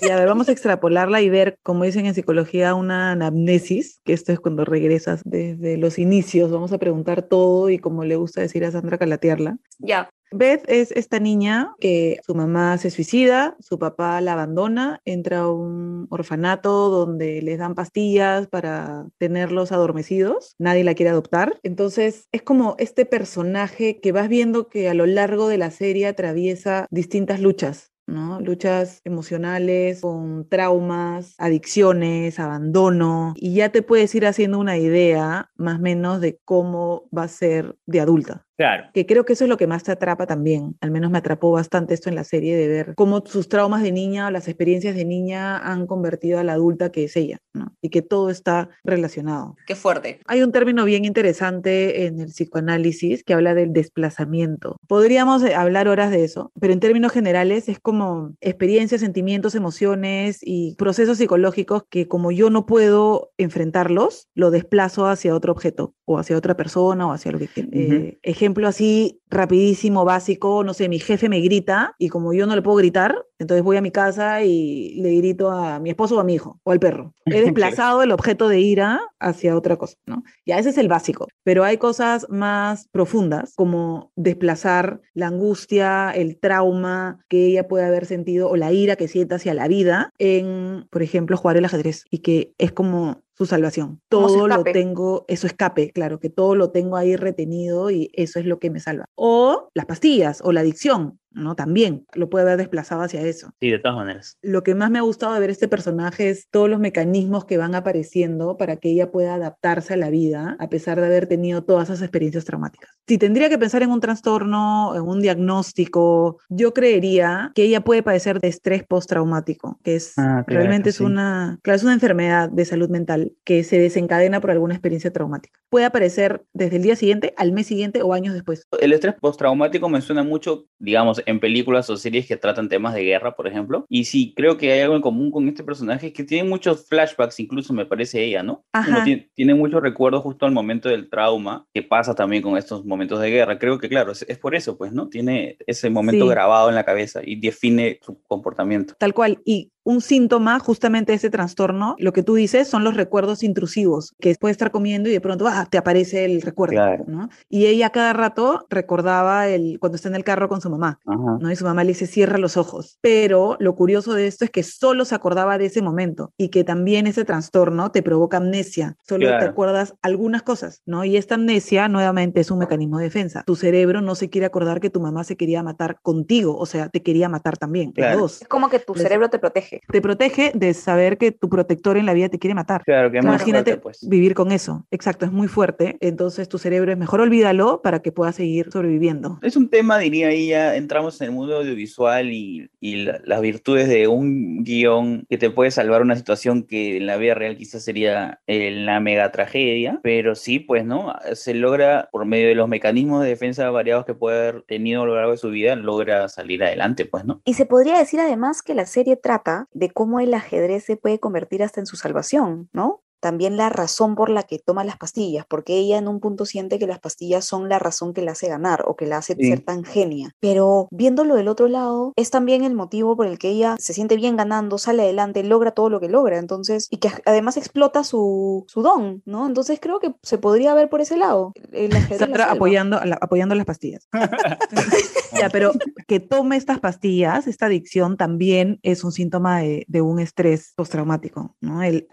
Y 0.00 0.08
a 0.08 0.16
ver, 0.16 0.26
vamos 0.26 0.48
a 0.48 0.52
extrapolarla 0.52 1.20
y 1.20 1.28
ver, 1.28 1.58
como 1.62 1.84
dicen 1.84 2.06
en 2.06 2.14
psicología, 2.14 2.74
una 2.74 3.12
anamnesis, 3.12 4.00
que 4.04 4.12
esto 4.12 4.32
es 4.32 4.40
cuando 4.40 4.64
regresas 4.64 5.22
desde 5.24 5.76
los 5.76 5.98
inicios, 5.98 6.50
vamos 6.50 6.72
a 6.72 6.78
preguntar 6.78 7.22
todo 7.22 7.70
y 7.70 7.78
como 7.78 8.04
le 8.04 8.16
gusta 8.16 8.40
decir 8.40 8.64
a 8.64 8.70
Sandra, 8.70 8.98
calatearla. 8.98 9.58
Ya, 9.78 10.10
Beth 10.32 10.64
es 10.68 10.92
esta 10.92 11.18
niña 11.18 11.74
que 11.80 12.20
su 12.24 12.34
mamá 12.36 12.78
se 12.78 12.90
suicida, 12.90 13.56
su 13.58 13.78
papá 13.78 14.20
la 14.20 14.34
abandona, 14.34 15.00
entra 15.04 15.40
a 15.40 15.52
un 15.52 16.06
orfanato 16.10 16.88
donde 16.88 17.42
les 17.42 17.58
dan 17.58 17.74
pastillas 17.74 18.46
para 18.46 19.06
tenerlos 19.18 19.72
adormecidos, 19.72 20.54
nadie 20.58 20.84
la 20.84 20.94
quiere 20.94 21.10
adoptar. 21.10 21.58
Entonces 21.64 22.28
es 22.30 22.42
como 22.42 22.76
este 22.78 23.06
personaje 23.06 24.00
que 24.00 24.12
vas 24.12 24.28
viendo 24.28 24.68
que 24.68 24.88
a 24.88 24.94
lo 24.94 25.06
largo 25.06 25.48
de 25.48 25.58
la 25.58 25.72
serie 25.72 26.06
atraviesa 26.06 26.86
distintas 26.90 27.40
luchas. 27.40 27.90
¿no? 28.06 28.40
Luchas 28.40 29.00
emocionales 29.04 30.00
con 30.00 30.48
traumas, 30.48 31.34
adicciones, 31.38 32.40
abandono, 32.40 33.34
y 33.36 33.54
ya 33.54 33.70
te 33.70 33.82
puedes 33.82 34.12
ir 34.16 34.26
haciendo 34.26 34.58
una 34.58 34.76
idea 34.76 35.50
más 35.56 35.78
o 35.78 35.82
menos 35.82 36.20
de 36.20 36.40
cómo 36.44 37.08
va 37.16 37.24
a 37.24 37.28
ser 37.28 37.76
de 37.86 38.00
adulta 38.00 38.48
Claro. 38.60 38.90
que 38.92 39.06
creo 39.06 39.24
que 39.24 39.32
eso 39.32 39.44
es 39.44 39.48
lo 39.48 39.56
que 39.56 39.66
más 39.66 39.84
te 39.84 39.92
atrapa 39.92 40.26
también. 40.26 40.76
Al 40.82 40.90
menos 40.90 41.10
me 41.10 41.16
atrapó 41.16 41.50
bastante 41.50 41.94
esto 41.94 42.10
en 42.10 42.14
la 42.14 42.24
serie 42.24 42.58
de 42.58 42.68
ver 42.68 42.94
cómo 42.94 43.22
sus 43.24 43.48
traumas 43.48 43.82
de 43.82 43.90
niña 43.90 44.26
o 44.26 44.30
las 44.30 44.48
experiencias 44.48 44.94
de 44.94 45.06
niña 45.06 45.56
han 45.56 45.86
convertido 45.86 46.38
a 46.38 46.44
la 46.44 46.52
adulta 46.52 46.92
que 46.92 47.04
es 47.04 47.16
ella, 47.16 47.38
¿no? 47.54 47.72
Y 47.80 47.88
que 47.88 48.02
todo 48.02 48.28
está 48.28 48.68
relacionado. 48.84 49.56
qué 49.66 49.74
fuerte. 49.74 50.20
Hay 50.26 50.42
un 50.42 50.52
término 50.52 50.84
bien 50.84 51.06
interesante 51.06 52.04
en 52.04 52.20
el 52.20 52.26
psicoanálisis 52.26 53.24
que 53.24 53.32
habla 53.32 53.54
del 53.54 53.72
desplazamiento. 53.72 54.76
Podríamos 54.86 55.42
eh, 55.42 55.54
hablar 55.54 55.88
horas 55.88 56.10
de 56.10 56.24
eso, 56.24 56.52
pero 56.60 56.74
en 56.74 56.80
términos 56.80 57.12
generales 57.12 57.66
es 57.70 57.78
como 57.80 58.34
experiencias, 58.42 59.00
sentimientos, 59.00 59.54
emociones 59.54 60.40
y 60.42 60.74
procesos 60.76 61.16
psicológicos 61.16 61.84
que 61.88 62.08
como 62.08 62.30
yo 62.30 62.50
no 62.50 62.66
puedo 62.66 63.30
enfrentarlos, 63.38 64.28
lo 64.34 64.50
desplazo 64.50 65.06
hacia 65.06 65.34
otro 65.34 65.52
objeto 65.52 65.94
o 66.04 66.18
hacia 66.18 66.36
otra 66.36 66.58
persona 66.58 67.06
o 67.06 67.12
hacia 67.12 67.32
lo 67.32 67.38
que... 67.38 67.48
eh, 67.56 68.18
ejemplo 68.22 68.49
así 68.66 69.20
rapidísimo, 69.28 70.04
básico, 70.04 70.64
no 70.64 70.74
sé, 70.74 70.88
mi 70.88 70.98
jefe 70.98 71.28
me 71.28 71.40
grita 71.40 71.94
y 71.98 72.08
como 72.08 72.32
yo 72.32 72.46
no 72.46 72.54
le 72.54 72.62
puedo 72.62 72.78
gritar, 72.78 73.14
entonces 73.38 73.62
voy 73.64 73.76
a 73.76 73.80
mi 73.80 73.90
casa 73.90 74.42
y 74.42 74.94
le 75.00 75.14
grito 75.16 75.50
a 75.50 75.78
mi 75.78 75.90
esposo 75.90 76.16
o 76.16 76.20
a 76.20 76.24
mi 76.24 76.34
hijo 76.34 76.60
o 76.62 76.72
al 76.72 76.80
perro. 76.80 77.14
He 77.26 77.40
desplazado 77.44 78.02
el 78.02 78.12
objeto 78.12 78.48
de 78.48 78.60
ira 78.60 79.00
hacia 79.18 79.56
otra 79.56 79.76
cosa, 79.76 79.96
¿no? 80.06 80.22
Ya 80.44 80.58
ese 80.58 80.70
es 80.70 80.78
el 80.78 80.88
básico, 80.88 81.28
pero 81.44 81.64
hay 81.64 81.76
cosas 81.76 82.26
más 82.28 82.88
profundas 82.90 83.54
como 83.54 84.12
desplazar 84.16 85.00
la 85.14 85.28
angustia, 85.28 86.10
el 86.10 86.38
trauma 86.38 87.24
que 87.28 87.46
ella 87.46 87.68
puede 87.68 87.84
haber 87.84 88.06
sentido 88.06 88.50
o 88.50 88.56
la 88.56 88.72
ira 88.72 88.96
que 88.96 89.08
siente 89.08 89.36
hacia 89.36 89.54
la 89.54 89.68
vida 89.68 90.10
en, 90.18 90.86
por 90.90 91.02
ejemplo, 91.02 91.36
jugar 91.36 91.56
el 91.56 91.64
ajedrez 91.64 92.04
y 92.10 92.18
que 92.18 92.52
es 92.58 92.72
como 92.72 93.22
su 93.40 93.46
salvación. 93.46 94.02
Todo 94.10 94.48
lo 94.48 94.62
tengo, 94.64 95.24
eso 95.26 95.46
escape, 95.46 95.92
claro, 95.92 96.20
que 96.20 96.28
todo 96.28 96.54
lo 96.54 96.72
tengo 96.72 96.98
ahí 96.98 97.16
retenido 97.16 97.90
y 97.90 98.10
eso 98.12 98.38
es 98.38 98.44
lo 98.44 98.58
que 98.58 98.68
me 98.68 98.80
salva. 98.80 99.06
O 99.14 99.70
las 99.72 99.86
pastillas 99.86 100.42
o 100.44 100.52
la 100.52 100.60
adicción, 100.60 101.18
¿no? 101.32 101.54
También 101.54 102.06
lo 102.14 102.28
puede 102.28 102.44
haber 102.44 102.58
desplazado 102.58 103.02
hacia 103.02 103.22
eso. 103.22 103.52
Sí, 103.60 103.70
de 103.70 103.78
todas 103.78 103.96
maneras. 103.96 104.36
Lo 104.42 104.62
que 104.62 104.74
más 104.74 104.90
me 104.90 104.98
ha 104.98 105.02
gustado 105.02 105.34
de 105.34 105.40
ver 105.40 105.50
este 105.50 105.68
personaje 105.68 106.30
es 106.30 106.48
todos 106.50 106.68
los 106.68 106.80
mecanismos 106.80 107.44
que 107.44 107.58
van 107.58 107.74
apareciendo 107.74 108.56
para 108.56 108.76
que 108.76 108.90
ella 108.90 109.10
pueda 109.10 109.34
adaptarse 109.34 109.94
a 109.94 109.96
la 109.96 110.10
vida 110.10 110.56
a 110.58 110.68
pesar 110.68 111.00
de 111.00 111.06
haber 111.06 111.26
tenido 111.26 111.62
todas 111.64 111.88
esas 111.88 112.02
experiencias 112.02 112.44
traumáticas. 112.44 112.90
Si 113.06 113.18
tendría 113.18 113.48
que 113.48 113.58
pensar 113.58 113.82
en 113.82 113.90
un 113.90 114.00
trastorno, 114.00 114.94
en 114.94 115.02
un 115.02 115.20
diagnóstico, 115.20 116.38
yo 116.48 116.72
creería 116.72 117.52
que 117.54 117.64
ella 117.64 117.80
puede 117.80 118.02
padecer 118.02 118.40
de 118.40 118.48
estrés 118.48 118.84
postraumático, 118.86 119.78
que 119.82 119.96
es 119.96 120.14
Ah, 120.16 120.44
claro, 120.46 120.60
realmente 120.60 120.90
es 120.90 120.96
sí. 120.96 121.04
una, 121.04 121.58
claro, 121.62 121.76
es 121.76 121.82
una 121.82 121.92
enfermedad 121.92 122.48
de 122.50 122.64
salud 122.64 122.88
mental 122.88 123.32
que 123.44 123.64
se 123.64 123.78
desencadena 123.78 124.40
por 124.40 124.50
alguna 124.50 124.74
experiencia 124.74 125.12
traumática. 125.12 125.58
Puede 125.68 125.86
aparecer 125.86 126.44
desde 126.52 126.76
el 126.76 126.82
día 126.82 126.96
siguiente, 126.96 127.34
al 127.36 127.52
mes 127.52 127.66
siguiente 127.66 128.02
o 128.02 128.12
años 128.12 128.34
después. 128.34 128.66
El 128.80 128.92
estrés 128.92 129.14
postraumático 129.20 129.88
me 129.88 130.00
suena 130.00 130.22
mucho, 130.22 130.66
digamos, 130.78 131.00
digamos, 131.00 131.19
en 131.26 131.40
películas 131.40 131.88
o 131.90 131.96
series 131.96 132.26
que 132.26 132.36
tratan 132.36 132.68
temas 132.68 132.94
de 132.94 133.02
guerra, 133.04 133.34
por 133.36 133.46
ejemplo. 133.46 133.84
Y 133.88 134.04
sí, 134.04 134.32
creo 134.36 134.56
que 134.56 134.72
hay 134.72 134.80
algo 134.80 134.96
en 134.96 135.02
común 135.02 135.30
con 135.30 135.48
este 135.48 135.64
personaje 135.64 136.12
que 136.12 136.24
tiene 136.24 136.48
muchos 136.48 136.86
flashbacks, 136.88 137.40
incluso 137.40 137.72
me 137.72 137.86
parece 137.86 138.22
ella, 138.24 138.42
¿no? 138.42 138.64
Tiene, 139.04 139.30
tiene 139.34 139.54
muchos 139.54 139.82
recuerdos 139.82 140.22
justo 140.22 140.46
al 140.46 140.52
momento 140.52 140.88
del 140.88 141.08
trauma 141.08 141.66
que 141.72 141.82
pasa 141.82 142.14
también 142.14 142.42
con 142.42 142.56
estos 142.56 142.84
momentos 142.84 143.20
de 143.20 143.30
guerra. 143.30 143.58
Creo 143.58 143.78
que, 143.78 143.88
claro, 143.88 144.12
es, 144.12 144.22
es 144.28 144.38
por 144.38 144.54
eso, 144.54 144.76
pues, 144.76 144.92
¿no? 144.92 145.08
Tiene 145.08 145.56
ese 145.66 145.90
momento 145.90 146.24
Sí. 146.24 146.30
grabado 146.30 146.68
en 146.68 146.74
la 146.74 146.84
cabeza 146.84 147.20
y 147.24 147.36
define 147.40 147.98
su 148.02 148.20
comportamiento. 148.22 148.94
Tal 148.98 149.14
cual. 149.14 149.40
Y 149.44 149.70
un 149.90 150.00
síntoma 150.00 150.58
justamente 150.60 151.12
de 151.12 151.16
ese 151.16 151.30
trastorno, 151.30 151.96
lo 151.98 152.12
que 152.12 152.22
tú 152.22 152.34
dices, 152.34 152.68
son 152.68 152.84
los 152.84 152.96
recuerdos 152.96 153.42
intrusivos, 153.42 154.14
que 154.20 154.34
puede 154.38 154.52
estar 154.52 154.70
comiendo 154.70 155.08
y 155.08 155.12
de 155.12 155.20
pronto 155.20 155.46
ah, 155.48 155.66
te 155.70 155.78
aparece 155.78 156.24
el 156.24 156.42
recuerdo. 156.42 156.74
Claro. 156.74 157.04
¿no? 157.06 157.28
Y 157.48 157.66
ella 157.66 157.90
cada 157.90 158.12
rato 158.12 158.66
recordaba 158.70 159.48
el, 159.48 159.78
cuando 159.80 159.96
está 159.96 160.08
en 160.08 160.14
el 160.14 160.24
carro 160.24 160.48
con 160.48 160.60
su 160.60 160.70
mamá. 160.70 160.98
Ajá. 161.06 161.38
¿no? 161.40 161.50
Y 161.50 161.56
su 161.56 161.64
mamá 161.64 161.84
le 161.84 161.88
dice, 161.88 162.06
cierra 162.06 162.38
los 162.38 162.56
ojos. 162.56 162.98
Pero 163.00 163.56
lo 163.60 163.74
curioso 163.74 164.14
de 164.14 164.26
esto 164.26 164.44
es 164.44 164.50
que 164.50 164.62
solo 164.62 165.04
se 165.04 165.14
acordaba 165.14 165.58
de 165.58 165.66
ese 165.66 165.82
momento 165.82 166.32
y 166.36 166.48
que 166.48 166.64
también 166.64 167.06
ese 167.06 167.24
trastorno 167.24 167.90
te 167.90 168.02
provoca 168.02 168.36
amnesia. 168.36 168.96
Solo 169.06 169.26
te 169.26 169.30
Claro. 169.30 169.50
acuerdas 169.50 169.94
algunas 170.02 170.42
cosas, 170.42 170.82
¿no? 170.86 171.04
Y 171.04 171.16
esta 171.16 171.34
amnesia 171.34 171.88
nuevamente 171.88 172.40
es 172.40 172.50
un 172.50 172.58
mecanismo 172.58 172.98
de 172.98 173.04
defensa. 173.04 173.42
Tu 173.46 173.56
cerebro 173.56 174.00
no 174.00 174.14
se 174.14 174.28
quiere 174.30 174.46
acordar 174.46 174.80
que 174.80 174.90
tu 174.90 175.00
mamá 175.00 175.24
se 175.24 175.36
quería 175.36 175.62
matar 175.62 175.98
contigo, 176.02 176.56
o 176.56 176.66
sea, 176.66 176.88
te 176.88 177.02
quería 177.02 177.28
matar 177.28 177.56
también, 177.58 177.92
Claro. 177.92 178.12
los 178.12 178.20
dos. 178.22 178.42
Es 178.42 178.48
como 178.48 178.68
que 178.68 178.78
tu 178.78 178.94
Les- 178.94 179.02
cerebro 179.02 179.28
te 179.30 179.38
protege. 179.38 179.79
Te 179.90 180.00
protege 180.00 180.52
de 180.54 180.74
saber 180.74 181.18
que 181.18 181.32
tu 181.32 181.48
protector 181.48 181.96
en 181.96 182.06
la 182.06 182.14
vida 182.14 182.28
te 182.28 182.38
quiere 182.38 182.54
matar. 182.54 182.82
Claro, 182.84 183.10
que 183.10 183.18
es 183.18 183.24
más 183.24 183.36
Imagínate 183.36 183.72
fuerte, 183.72 183.82
pues. 183.82 184.08
vivir 184.08 184.34
con 184.34 184.52
eso. 184.52 184.86
Exacto, 184.90 185.24
es 185.26 185.32
muy 185.32 185.48
fuerte. 185.48 185.96
Entonces 186.00 186.48
tu 186.48 186.58
cerebro 186.58 186.92
es 186.92 186.98
mejor 186.98 187.20
olvídalo 187.20 187.82
para 187.82 188.00
que 188.00 188.12
puedas 188.12 188.36
seguir 188.36 188.70
sobreviviendo. 188.72 189.38
Es 189.42 189.56
un 189.56 189.68
tema, 189.68 189.98
diría 189.98 190.28
ahí, 190.28 190.48
ya 190.48 190.76
entramos 190.76 191.20
en 191.20 191.26
el 191.28 191.32
mundo 191.32 191.56
audiovisual 191.56 192.30
y, 192.32 192.70
y 192.80 192.96
la- 193.04 193.20
las 193.24 193.40
virtudes 193.40 193.88
de 193.88 194.06
un 194.08 194.62
guion 194.64 195.26
que 195.28 195.38
te 195.38 195.50
puede 195.50 195.70
salvar 195.70 196.02
una 196.02 196.16
situación 196.16 196.62
que 196.64 196.96
en 196.98 197.06
la 197.06 197.16
vida 197.16 197.34
real 197.34 197.56
quizás 197.56 197.82
sería 197.84 198.40
eh, 198.46 198.70
la 198.70 199.00
mega 199.00 199.30
tragedia, 199.32 200.00
pero 200.02 200.34
sí, 200.34 200.58
pues, 200.60 200.84
¿no? 200.84 201.14
Se 201.34 201.54
logra, 201.54 202.08
por 202.12 202.24
medio 202.26 202.48
de 202.48 202.54
los 202.54 202.68
mecanismos 202.68 203.22
de 203.22 203.28
defensa 203.30 203.70
variados 203.70 204.04
que 204.04 204.14
puede 204.14 204.38
haber 204.48 204.62
tenido 204.62 205.02
a 205.02 205.06
lo 205.06 205.14
largo 205.14 205.32
de 205.32 205.36
su 205.38 205.50
vida, 205.50 205.76
logra 205.76 206.28
salir 206.28 206.62
adelante, 206.62 207.04
pues, 207.06 207.24
¿no? 207.24 207.40
Y 207.44 207.54
se 207.54 207.66
podría 207.66 207.98
decir 207.98 208.20
además 208.20 208.62
que 208.62 208.74
la 208.74 208.86
serie 208.86 209.16
trata 209.16 209.59
de 209.72 209.90
cómo 209.90 210.20
el 210.20 210.34
ajedrez 210.34 210.84
se 210.84 210.96
puede 210.96 211.18
convertir 211.20 211.62
hasta 211.62 211.80
en 211.80 211.86
su 211.86 211.96
salvación, 211.96 212.68
¿no? 212.72 213.02
También 213.20 213.56
la 213.56 213.68
razón 213.68 214.14
por 214.14 214.30
la 214.30 214.42
que 214.42 214.58
toma 214.58 214.82
las 214.84 214.96
pastillas, 214.96 215.44
porque 215.48 215.76
ella 215.76 215.98
en 215.98 216.08
un 216.08 216.20
punto 216.20 216.46
siente 216.46 216.78
que 216.78 216.86
las 216.86 216.98
pastillas 216.98 217.44
son 217.44 217.68
la 217.68 217.78
razón 217.78 218.14
que 218.14 218.22
la 218.22 218.32
hace 218.32 218.48
ganar 218.48 218.84
o 218.86 218.96
que 218.96 219.06
la 219.06 219.18
hace 219.18 219.34
Sí. 219.38 219.48
ser 219.48 219.60
tan 219.60 219.84
genia. 219.84 220.34
Pero 220.40 220.88
viéndolo 220.90 221.34
del 221.36 221.48
otro 221.48 221.68
lado, 221.68 222.12
es 222.16 222.30
también 222.30 222.64
el 222.64 222.74
motivo 222.74 223.16
por 223.16 223.26
el 223.26 223.38
que 223.38 223.48
ella 223.50 223.76
se 223.78 223.92
siente 223.92 224.16
bien 224.16 224.36
ganando, 224.36 224.78
sale 224.78 225.02
adelante, 225.02 225.42
logra 225.44 225.70
todo 225.72 225.88
lo 225.90 226.00
que 226.00 226.08
logra, 226.08 226.38
entonces, 226.38 226.88
y 226.90 226.96
que 226.98 227.10
además 227.26 227.56
explota 227.56 228.04
su, 228.04 228.64
su 228.68 228.82
don, 228.82 229.22
¿no? 229.26 229.46
Entonces 229.46 229.78
creo 229.80 230.00
que 230.00 230.14
se 230.22 230.38
podría 230.38 230.74
ver 230.74 230.88
por 230.88 231.00
ese 231.00 231.16
lado. 231.16 231.52
El 231.72 231.94
ajedrez 231.94 232.20
la 232.20 232.26
Sandra 232.26 232.50
apoyando, 232.52 233.00
la- 233.04 233.18
apoyando 233.20 233.54
las 233.54 233.66
pastillas. 233.66 234.08
ya, 235.38 235.48
pero 235.50 235.72
que 236.06 236.20
tome 236.20 236.56
estas 236.56 236.80
pastillas, 236.80 237.46
esta 237.46 237.66
adicción 237.66 238.16
también 238.16 238.78
es 238.82 239.04
un 239.04 239.12
síntoma 239.12 239.60
de, 239.60 239.84
de 239.88 240.00
un 240.00 240.18
estrés 240.20 240.72
postraumático, 240.76 241.54
¿no? 241.60 241.82
El 241.82 242.06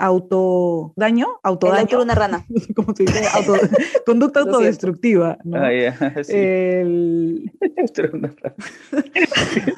autodaño, 0.97 1.25
El 1.27 1.39
autodaño, 1.43 1.81
autor 1.81 1.99
una 2.01 2.15
rana. 2.15 2.45
¿cómo 2.75 2.95
se 2.95 3.03
dice? 3.03 3.21
Auto- 3.33 3.53
conducta 4.05 4.39
autodestructiva, 4.41 5.37
¿no? 5.43 5.57
Ah, 5.57 5.71
ya, 5.71 6.23
sí. 6.23 6.33
El- 6.33 7.51
una- 8.13 8.33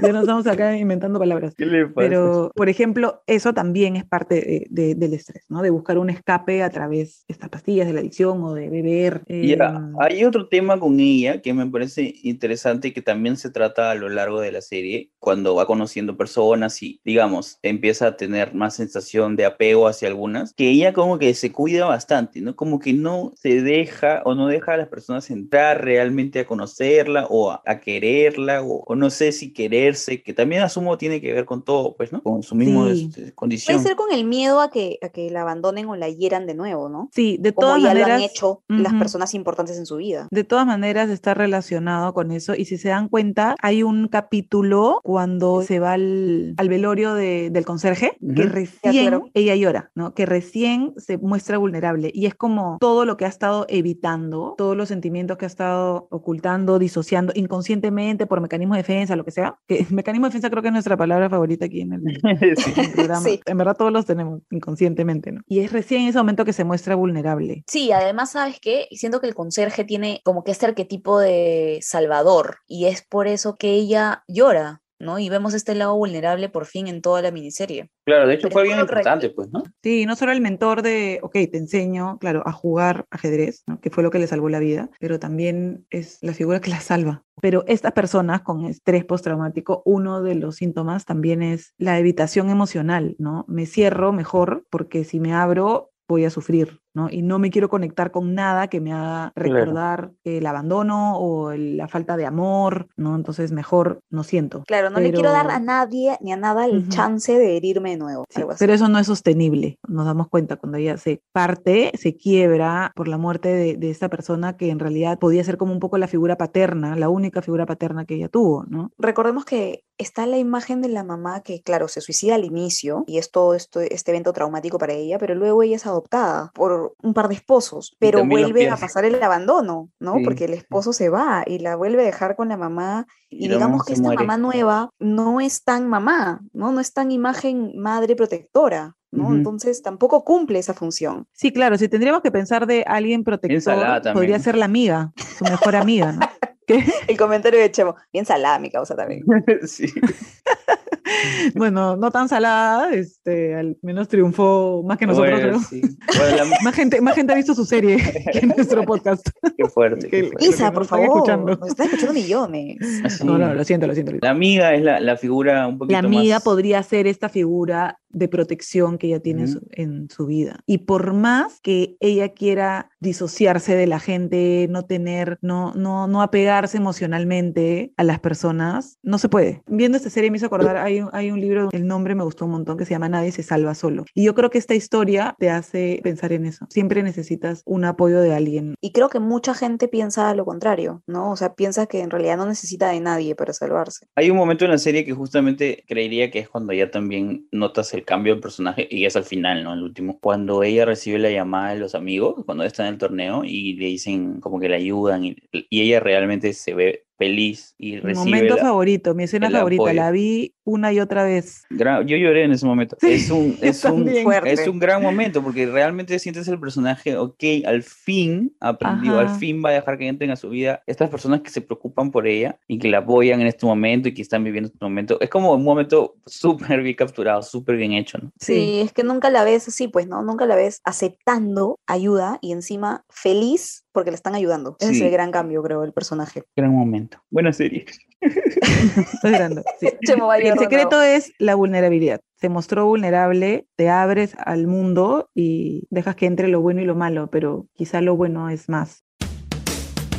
ya 0.01 0.11
nos 0.13 0.21
estamos 0.21 0.47
acá 0.47 0.77
inventando 0.77 1.19
palabras. 1.19 1.53
¿Qué 1.55 1.65
le 1.65 1.85
pasa? 1.88 1.95
Pero, 2.07 2.51
por 2.55 2.69
ejemplo, 2.69 3.21
eso 3.27 3.53
también 3.53 3.95
es 3.95 4.05
parte 4.05 4.35
de- 4.35 4.67
de- 4.69 4.95
del 4.95 5.13
estrés, 5.13 5.43
¿no? 5.49 5.61
De 5.61 5.69
buscar 5.69 5.97
un 5.97 6.09
escape 6.09 6.63
a 6.63 6.69
través 6.69 7.25
de 7.27 7.33
estas 7.33 7.49
pastillas, 7.49 7.88
de 7.88 7.93
la 7.93 7.99
adicción 7.99 8.41
o 8.43 8.53
de 8.53 8.69
beber. 8.69 9.23
Ya, 9.27 9.65
em, 9.67 9.93
hay 9.99 10.23
otro 10.23 10.47
tema 10.47 10.79
con 10.79 10.99
ella 10.99 11.41
que 11.41 11.53
me 11.53 11.65
parece 11.67 12.13
interesante 12.23 12.89
y 12.89 12.91
que 12.93 13.01
también 13.01 13.35
se 13.38 13.49
trata 13.49 13.91
a 13.91 13.95
lo 13.95 14.09
largo 14.09 14.39
de 14.39 14.51
la 14.51 14.61
serie, 14.61 15.11
cuando 15.19 15.55
va 15.55 15.65
conociendo 15.65 16.15
personas 16.17 16.81
y, 16.81 17.01
digamos, 17.03 17.59
empieza 17.61 18.07
a 18.07 18.17
tener 18.17 18.53
más 18.53 18.75
sensación 18.75 19.35
de 19.35 19.45
apego 19.45 19.88
hacia 19.88 20.07
algunas, 20.07 20.53
que 20.53 20.69
ella 20.69 20.93
como 21.10 21.20
que 21.20 21.34
se 21.34 21.51
cuida 21.51 21.86
bastante, 21.86 22.39
¿no? 22.42 22.56
Como 22.56 22.80
que 22.80 22.94
no 22.94 23.32
se 23.36 23.62
deja 23.62 24.22
o 24.25 24.36
no 24.36 24.48
deja 24.48 24.74
a 24.74 24.78
las 24.78 24.88
personas 24.89 25.30
entrar 25.32 25.84
realmente 25.84 26.39
a 26.39 26.46
conocerla 26.46 27.25
o 27.30 27.50
a, 27.51 27.62
a 27.66 27.80
quererla 27.80 28.62
o, 28.62 28.84
o 28.86 28.96
no 28.96 29.10
sé 29.10 29.32
si 29.32 29.51
quererse, 29.54 30.22
que 30.22 30.34
también 30.34 30.62
asumo 30.62 30.98
tiene 30.98 31.20
que 31.20 31.34
ver 31.34 31.46
con 31.46 31.63
todo, 31.63 31.96
pues, 31.96 32.12
¿no? 32.12 32.22
Con 32.22 32.44
su 32.44 32.56
misma 32.56 32.94
Sí. 32.94 33.10
este, 33.10 33.34
condición. 33.34 33.75
Puede 33.78 33.88
ser 33.88 33.96
con 33.98 34.12
el 34.13 34.24
miedo 34.25 34.62
a 34.62 34.70
que, 34.70 35.00
a 35.01 35.10
que 35.10 35.30
la 35.32 35.42
abandonen 35.42 35.88
o 35.88 35.96
la 35.96 36.10
hieran 36.10 36.46
de 36.46 36.54
nuevo, 36.54 36.89
¿no? 36.89 37.10
Sí, 37.12 37.38
de 37.39 37.54
Como 37.54 37.68
todas 37.68 37.82
ya 37.82 37.94
lo 37.94 38.00
maneras. 38.01 38.18
han 38.18 38.22
hecho 38.30 38.62
las 38.68 38.94
personas 38.94 39.34
importantes 39.34 39.78
en 39.78 39.86
su 39.86 39.96
vida. 39.98 40.28
De 40.32 40.44
todas 40.44 40.66
maneras 40.68 41.10
está 41.10 41.34
relacionado 41.34 42.13
con 42.13 42.32
eso 42.32 42.54
y 42.56 42.66
si 42.66 42.78
se 42.78 42.89
dan 42.89 43.10
cuenta 43.10 43.56
hay 43.62 43.82
un 43.84 44.08
capítulo 44.08 45.01
cuando 45.04 45.62
se 45.63 45.80
va 45.80 45.94
al, 45.94 46.54
al 46.58 46.70
velorio 46.70 47.13
de- 47.16 47.50
del 47.50 47.66
conserje 47.66 48.12
que 48.36 48.44
recién 48.44 48.94
claro. 48.94 49.30
ella 49.34 49.56
llora, 49.56 49.92
¿no? 49.96 50.13
Que 50.13 50.25
recién 50.25 50.94
se 51.00 51.18
muestra 51.18 51.58
vulnerable 51.58 52.12
y 52.13 52.25
es 52.25 52.36
como 52.36 52.77
todo 52.79 53.06
lo 53.06 53.18
que 53.18 53.25
ha 53.25 53.27
estado 53.27 53.65
evitando, 53.70 54.56
todos 54.58 54.75
los 54.75 54.89
sentimientos 54.89 55.38
que 55.38 55.46
ha 55.46 55.48
estado 55.48 56.08
ocultando, 56.12 56.79
disociando 56.79 57.34
inconscientemente 57.36 58.25
por 58.27 58.41
mecanismo 58.41 58.75
de 58.75 58.79
defensa, 58.82 59.15
lo 59.15 59.25
que 59.25 59.32
sea. 59.32 59.60
Que 59.68 59.86
mecanismo 59.89 60.27
de 60.27 60.29
defensa 60.29 60.50
creo 60.50 60.62
que 60.62 60.70
es 60.70 60.74
nuestra 60.74 60.98
palabra 60.98 61.29
favorita 61.29 61.65
aquí 61.65 61.82
en 61.82 61.94
el, 61.94 62.01
Sí. 62.58 62.72
en 62.75 62.86
el 62.86 62.91
programa. 62.91 63.22
Sí. 63.22 63.39
En 63.46 63.58
verdad 63.58 63.75
todos 63.77 63.91
los 63.91 64.06
tenemos 64.06 64.41
inconscientemente, 64.51 65.32
¿no? 65.32 65.41
Y 65.48 65.60
es 65.60 65.72
recién 65.72 66.01
en 66.03 66.08
ese 66.10 66.18
momento 66.18 66.46
que 66.46 66.53
se 66.53 66.63
muestra 66.63 66.96
vulnerable. 66.96 67.63
Sí, 67.68 67.91
además, 67.91 68.32
¿sabes 68.32 68.60
qué? 68.62 68.88
Siento 68.91 69.20
que 69.20 69.27
el 69.27 69.36
conserje 69.36 69.84
tiene 69.84 70.22
como 70.24 70.44
que 70.44 70.51
este 70.51 70.65
arquetipo 70.65 71.20
de 71.20 71.79
salvador 71.82 72.58
y 72.68 72.86
es 72.86 73.01
por 73.01 73.27
eso 73.27 73.56
que 73.56 73.74
ella 73.74 74.24
llora, 74.27 74.82
¿no? 75.00 75.20
Y 75.20 75.29
vemos 75.29 75.53
este 75.53 75.75
lado 75.75 75.96
vulnerable 75.96 76.50
por 76.50 76.65
fin 76.65 76.88
en 76.88 77.01
toda 77.01 77.22
la 77.22 77.32
miniserie. 77.32 77.89
Claro, 78.06 78.27
de 78.27 78.36
hecho 78.36 78.44
Pero 78.44 78.53
fue 78.53 78.63
bien 78.63 78.79
importante, 78.79 79.29
pues, 79.29 79.50
¿no? 79.51 79.63
Sí, 79.82 80.06
no 80.06 80.15
solo 80.15 80.32
el 80.32 80.41
mentor 80.41 80.82
de, 80.82 81.20
ok, 81.22 81.34
te 81.34 81.58
enseño, 81.58 82.18
claro, 82.20 82.44
a 82.46 82.51
jugar 82.51 83.06
ajedrez, 83.10 83.63
¿no? 83.68 83.79
que 83.79 83.89
fue 83.89 84.03
lo 84.03 84.12
que 84.12 84.20
le 84.20 84.27
salvó 84.27 84.50
la 84.50 84.60
vida, 84.60 84.89
pero 85.00 85.20
también 85.20 85.86
es 85.89 86.18
la 86.22 86.34
figura 86.34 86.60
que 86.60 86.70
la 86.70 86.82
salva. 86.82 87.24
Pero 87.41 87.63
estas 87.68 87.94
personas 87.94 88.41
con 88.41 88.65
estrés 88.65 89.06
postraumático, 89.06 89.82
uno 89.86 90.22
de 90.22 90.36
los 90.36 90.58
síntomas 90.58 91.06
también 91.06 91.41
es 91.41 91.74
la 91.77 91.98
evitación 91.98 92.50
emocional, 92.50 93.15
¿no? 93.18 93.46
Me 93.48 93.65
cierro 93.65 94.12
mejor 94.12 94.65
porque 94.70 95.03
si 95.06 95.20
me 95.20 95.34
abro 95.34 95.91
voy 96.10 96.25
a 96.25 96.32
sufrir, 96.32 96.82
¿no? 96.93 97.10
Y 97.10 97.22
no 97.22 97.39
me 97.39 97.50
quiero 97.50 97.69
conectar 97.69 98.12
con 98.12 98.34
nada 98.34 98.67
que 98.67 98.81
me 98.81 98.93
haga 98.93 99.31
Claro. 99.36 99.55
recordar 99.60 100.12
el 100.24 100.46
abandono 100.46 101.17
o 101.17 101.51
el- 101.51 101.77
la 101.77 101.88
falta 101.88 102.17
de 102.17 102.25
amor, 102.25 102.88
¿no? 102.98 103.15
Entonces 103.15 103.51
mejor 103.51 104.00
no 104.10 104.24
siento. 104.24 104.63
Claro, 104.67 104.89
no 104.89 105.00
le 105.00 105.12
quiero 105.12 105.31
dar 105.31 105.50
a 105.51 105.60
nadie 105.60 106.17
ni 106.22 106.31
a 106.31 106.38
nada 106.38 106.65
el 106.65 106.88
chance 106.89 107.38
de 107.38 107.58
herirme 107.58 107.91
de 107.91 107.98
nuevo. 107.98 108.25
Sí, 108.29 108.41
pero 108.58 108.74
eso 108.74 108.88
no 108.88 109.00
es 109.00 109.08
sostenible. 109.08 109.77
Nos 109.88 110.05
damos 110.05 110.27
cuenta 110.29 110.55
cuando 110.58 110.77
ella 110.77 110.98
se 110.98 111.22
parte, 111.31 111.91
se 111.98 112.15
quiebra 112.15 112.91
por 112.96 113.08
la 113.08 113.17
muerte 113.17 113.50
de, 113.50 113.75
de 113.77 113.89
esta 113.89 114.10
persona 114.10 114.58
que 114.58 114.69
en 114.69 114.79
realidad 114.79 115.19
podía 115.19 115.43
ser 115.43 115.58
como 115.58 115.74
un 115.74 115.79
poco 115.79 115.98
la 115.98 116.08
figura 116.08 116.38
paterna, 116.38 116.96
la 116.96 117.10
única 117.10 117.41
figura 117.41 117.65
paterna 117.65 118.05
que 118.05 118.15
ella 118.15 118.29
tuvo, 118.29 118.65
¿no? 118.67 118.91
Recordemos 118.98 119.46
que 119.46 119.84
está 119.98 120.25
la 120.25 120.38
imagen 120.38 120.81
de 120.81 120.88
la 120.88 121.03
mamá 121.03 121.41
que, 121.41 121.62
claro, 121.62 121.88
se 121.89 122.00
suicida 122.01 122.36
al 122.36 122.46
inicio 122.46 123.03
y 123.05 123.17
es 123.17 123.31
todo 123.31 123.53
esto, 123.53 123.81
este 123.81 124.12
evento 124.12 124.31
traumático 124.31 124.77
para 124.77 124.93
ella, 124.93 125.17
pero 125.19 125.36
luego 125.36 125.62
ella 125.62 125.75
es 125.75 125.86
adoptada 125.86 126.51
por 126.53 126.78
un 127.01 127.13
par 127.13 127.27
de 127.27 127.36
esposos, 127.36 127.95
pero 128.00 128.25
vuelve 128.25 128.69
a 128.69 128.77
pasar 128.77 129.05
el 129.05 129.21
abandono, 129.21 129.89
¿no? 130.00 130.15
Sí, 130.15 130.24
Porque 130.24 130.45
el 130.45 130.53
esposo 130.53 130.93
se 130.93 131.09
va 131.09 131.43
y 131.45 131.59
la 131.59 131.75
vuelve 131.75 132.01
a 132.01 132.05
dejar 132.05 132.36
con 132.36 132.50
la 132.50 132.57
mamá 132.57 133.07
y, 133.29 133.48
digamos 133.48 133.83
que 133.83 133.93
esta 133.93 134.03
muere. 134.03 134.25
mamá 134.25 134.38
nueva 134.38 134.89
no 135.00 135.41
es 135.41 135.63
tan 135.63 135.88
mamá, 135.88 136.41
¿no? 136.53 136.71
No 136.71 136.79
es 136.79 136.93
tan 136.93 137.12
imagen 137.12 137.74
madre 137.77 138.15
protectora, 138.15 138.95
¿no? 139.12 139.33
Entonces 139.33 139.81
tampoco 139.81 140.24
cumple 140.24 140.59
esa 140.59 140.74
función. 140.74 141.27
Sí, 141.33 141.51
claro, 141.51 141.77
si 141.77 141.88
tendríamos 141.88 142.21
que 142.21 142.31
pensar 142.31 142.67
de 142.67 142.83
alguien 142.88 143.24
protector, 143.24 144.01
podría 144.13 144.39
ser 144.39 144.57
la 144.57 144.65
amiga, 144.65 145.12
su 145.38 145.43
mejor 145.45 145.75
amiga, 145.75 146.12
¿no? 146.12 146.19
Que, 146.69 146.86
El 147.07 147.17
comentario 147.17 147.59
de 147.59 147.71
Chemo, 147.71 147.95
bien 148.13 148.27
salada 148.27 148.59
mi 148.59 148.69
causa 148.69 148.95
también. 148.95 149.24
sí. 149.65 149.88
bueno, 151.56 151.96
no 151.96 152.12
tan 152.12 152.28
salada, 152.30 152.94
este, 152.94 153.56
al 153.56 153.78
menos 153.82 154.08
triunfó 154.08 154.84
más 154.86 154.98
que 154.98 155.08
nosotros, 155.08 155.32
Bueno, 155.39 155.60
creo. 155.60 155.60
sí. 155.62 155.82
Bueno, 156.18 156.36
la- 156.38 156.46
Más 156.63 156.75
gente, 156.75 157.01
más 157.01 157.16
gente 157.16 157.34
ha 157.34 157.36
visto 157.36 157.56
su 157.56 157.66
serie 157.66 157.98
que 158.34 158.46
nuestro 158.46 158.84
podcast. 158.84 159.28
qué 159.58 159.66
fuerte. 159.66 160.10
qué 160.10 160.24
fuerte. 160.25 160.46
Isa, 160.46 160.72
por 160.72 160.86
favor, 160.86 161.06
escuchando. 161.06 161.56
nos 161.56 161.70
están 161.70 161.86
escuchando 161.88 162.13
millones. 162.13 162.78
Así. 163.04 163.24
No, 163.25 163.38
no, 163.38 163.54
lo 163.54 163.63
siento, 163.63 163.88
lo 163.88 163.94
siento. 163.94 164.12
lo 164.12 164.16
siento. 164.16 164.25
La 164.25 164.32
amiga 164.32 164.74
es 164.74 164.82
la, 164.84 165.00
la 165.00 165.18
figura 165.18 165.68
un 165.68 165.78
poquito 165.78 165.94
La 165.94 166.00
amiga 166.08 166.36
más... 166.36 166.44
podría 166.44 166.82
ser 166.84 167.08
esta 167.08 167.30
figura 167.30 168.00
de 168.10 168.28
protección 168.28 168.98
que 168.98 169.08
ella 169.08 169.20
tiene 169.20 169.44
en 169.44 169.50
Ujú. 169.50 169.60
su- 169.60 169.68
en 169.72 170.10
su 170.10 170.25
vida. 170.25 170.60
Y 170.66 170.80
por 170.80 171.13
más 171.13 171.60
que 171.62 171.96
ella 172.00 172.30
quiera 172.30 172.89
disociarse 173.00 173.75
de 173.75 173.88
la 173.88 174.00
gente, 174.00 174.68
no 174.70 174.84
tener, 174.86 175.38
no, 175.42 175.74
no, 175.75 176.08
no 176.08 176.22
apegarse 176.22 176.78
emocionalmente 176.78 177.92
a 177.98 178.04
las 178.04 178.20
personas, 178.20 178.98
no 179.04 179.18
se 179.18 179.30
puede. 179.30 179.62
Viendo 179.68 179.98
esta 179.98 180.10
serie 180.10 180.32
me 180.32 180.38
hizo 180.38 180.46
acordar, 180.46 180.78
hay, 180.78 181.01
un- 181.01 181.10
hay 181.13 181.32
un 181.32 181.39
libro, 181.39 181.70
el 181.72 181.86
nombre 181.88 182.16
me 182.16 182.24
gustó 182.24 182.46
un 182.46 182.51
montón, 182.51 182.78
que 182.78 182.86
se 182.86 182.92
llama 182.92 183.10
Nadie 183.10 183.32
se 183.32 183.44
salva 183.44 183.75
solo. 183.75 184.06
Y 184.13 184.24
yo 184.24 184.36
creo 184.36 184.50
que 184.50 184.58
esta 184.58 184.75
historia 184.75 185.36
te 185.39 185.50
hace 185.50 186.00
pensar 186.04 186.32
en 186.34 186.46
eso. 186.46 186.66
Siempre 186.70 187.04
necesitas 187.04 187.62
un 187.66 187.86
apoyo 187.86 188.22
de 188.22 188.34
alguien. 188.34 188.75
Y 188.82 188.92
creo 188.92 189.10
que 189.10 189.20
mucha 189.20 189.54
gente 189.54 189.88
piensa 189.88 190.34
lo 190.34 190.46
contrario, 190.46 191.04
¿no? 191.08 191.32
O 191.32 191.36
sea, 191.36 191.54
piensa 191.56 191.86
que 191.88 192.01
en 192.01 192.10
realidad 192.10 192.38
no 192.38 192.46
necesita 192.46 192.89
de 192.89 193.00
nadie 193.00 193.36
para 193.36 193.54
salvarse. 193.54 194.08
Hay 194.16 194.30
un 194.30 194.38
momento 194.38 194.66
en 194.66 194.72
la 194.72 194.78
serie 194.78 195.06
que 195.06 195.13
justamente 195.13 195.84
creería 195.88 196.32
que 196.32 196.39
es 196.39 196.50
cuando 196.50 196.74
ya 196.74 196.89
también 196.92 197.48
notas 197.51 197.94
el 197.94 197.99
cambio 198.06 198.34
del 198.34 198.41
personaje 198.41 198.88
y 198.89 199.06
es 199.06 199.15
al 199.15 199.24
final, 199.24 199.63
¿no? 199.63 199.74
El 199.74 199.84
último. 199.84 200.20
Cuando 200.20 200.63
ella 200.63 200.86
recibe 200.86 201.20
la 201.20 201.32
llamada 201.32 201.74
de 201.74 201.79
los 201.79 201.96
amigos, 201.96 202.44
cuando 202.46 202.63
está 202.63 202.88
en 202.88 202.94
el 202.94 203.00
torneo 203.00 203.44
y 203.44 203.74
le 203.74 203.88
dicen 203.88 204.39
como 204.41 204.60
que 204.60 204.70
le 204.70 204.75
ayudan 204.75 205.25
y 205.25 205.36
ella 205.82 206.00
realmente 206.00 206.53
se 206.53 206.74
ve 206.74 207.09
feliz 207.19 207.75
y 207.77 207.91
Mi 207.91 207.99
recibe 207.99 208.25
momento 208.25 208.55
la- 208.55 208.61
favorito, 208.61 209.13
mi 209.13 209.25
escena 209.25 209.51
favorita, 209.51 209.83
apoyo. 209.83 209.93
la 209.95 210.09
vi 210.11 210.55
una 210.63 210.93
y 210.93 210.99
otra 211.01 211.23
vez. 211.23 211.63
Yo 211.69 212.15
lloré 212.17 212.45
en 212.45 212.51
ese 212.53 212.65
momento. 212.65 212.95
Sí, 213.01 213.11
es 213.11 213.29
un, 213.29 213.57
es 213.61 213.83
un, 213.83 214.07
es 214.07 214.67
un 214.67 214.79
gran 214.79 215.01
momento 215.03 215.43
porque 215.43 215.65
realmente 215.65 216.17
sientes 216.19 216.47
el 216.47 216.59
personaje, 216.59 217.17
ok, 217.17 217.43
al 217.65 217.83
fin 217.83 218.55
aprendió, 218.61 219.19
al 219.19 219.25
Ajá. 219.27 219.35
fin 219.38 219.61
va 219.63 219.69
a 219.69 219.73
dejar 219.73 219.97
que 219.97 220.07
entren 220.07 220.31
a 220.31 220.35
su 220.38 220.49
vida 220.49 220.81
estas 220.88 221.09
personas 221.09 221.41
que 221.41 221.49
se 221.49 221.59
preocupan 221.61 222.09
por 222.09 222.25
ella 222.25 222.57
y 222.67 222.79
que 222.79 222.88
la 222.89 222.99
apoyan 222.99 223.41
en 223.41 223.47
este 223.47 223.65
momento 223.65 224.07
y 224.07 224.13
que 224.13 224.21
están 224.21 224.43
viviendo 224.43 224.67
este 224.67 224.83
momento. 224.85 225.19
Es 225.19 225.29
como 225.29 225.53
un 225.53 225.63
momento 225.63 226.15
súper 226.25 226.81
bien 226.81 226.95
capturado, 226.95 227.41
súper 227.41 227.75
bien 227.75 227.91
hecho, 227.93 228.17
¿no? 228.19 228.31
Sí. 228.39 228.79
es 228.81 228.93
que 228.93 229.03
nunca 229.03 229.29
la 229.29 229.43
ves 229.43 229.67
así, 229.67 229.89
pues, 229.89 230.07
¿no? 230.07 230.23
Nunca 230.23 230.45
la 230.45 230.55
ves 230.55 230.79
aceptando 230.85 231.77
ayuda 231.85 232.39
y 232.41 232.53
encima 232.53 233.03
feliz 233.09 233.83
porque 234.00 234.12
le 234.12 234.15
están 234.15 234.34
ayudando. 234.34 234.77
Ese 234.79 234.91
es 234.91 235.01
el 235.01 235.12
gran 235.12 235.29
cambio, 235.29 235.62
creo, 235.62 235.82
del 235.82 235.91
personaje. 235.91 236.44
Gran 236.56 236.74
momento. 236.74 237.22
Buena 237.29 237.51
serie. 237.51 237.86
Estoy 238.22 239.32
llorando, 239.34 239.62
sí. 239.77 239.88
A 240.29 240.38
El 240.38 240.58
secreto 240.58 241.01
es 241.01 241.34
la 241.38 241.56
vulnerabilidad. 241.56 242.22
Se 242.39 242.48
mostró 242.48 242.86
vulnerable, 242.86 243.68
te 243.75 243.89
abres 243.89 244.38
al 244.38 244.68
mundo 244.68 245.29
y 245.36 245.86
dejas 245.89 246.15
que 246.15 246.27
entre 246.27 246.48
lo 246.48 246.62
bueno 246.62 246.79
y 246.79 246.86
lo 246.86 246.96
malo, 246.96 247.29
pero 247.29 247.68
quizá 247.74 248.00
lo 248.00 248.15
bueno 248.15 248.50
es 248.50 248.70
más. 248.70 249.03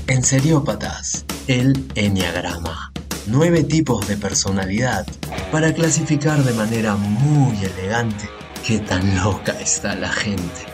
En 0.08 0.22
Seriópatas, 0.22 1.24
el 1.48 1.72
Enneagrama. 1.94 2.92
Nueve 3.28 3.64
tipos 3.64 4.06
de 4.08 4.18
personalidad 4.18 5.06
para 5.50 5.72
clasificar 5.72 6.44
de 6.44 6.52
manera 6.52 6.96
muy 6.96 7.56
elegante 7.64 8.28
qué 8.66 8.78
tan 8.80 9.16
loca 9.24 9.58
está 9.58 9.94
la 9.94 10.10
gente. 10.10 10.66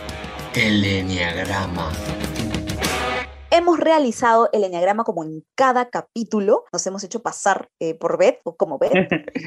El 0.55 0.85
Enneagrama. 0.85 1.93
Hemos 3.57 3.81
realizado 3.81 4.51
el 4.53 4.65
enneagrama 4.65 5.03
como 5.05 5.25
en 5.25 5.43
cada 5.55 5.89
capítulo. 5.89 6.65
Nos 6.73 6.87
hemos 6.87 7.03
hecho 7.05 7.23
pasar 7.23 7.69
eh, 7.81 7.95
por 7.95 8.19
Beth 8.19 8.41
o 8.45 8.55
como 8.55 8.79
Beth. 8.79 8.93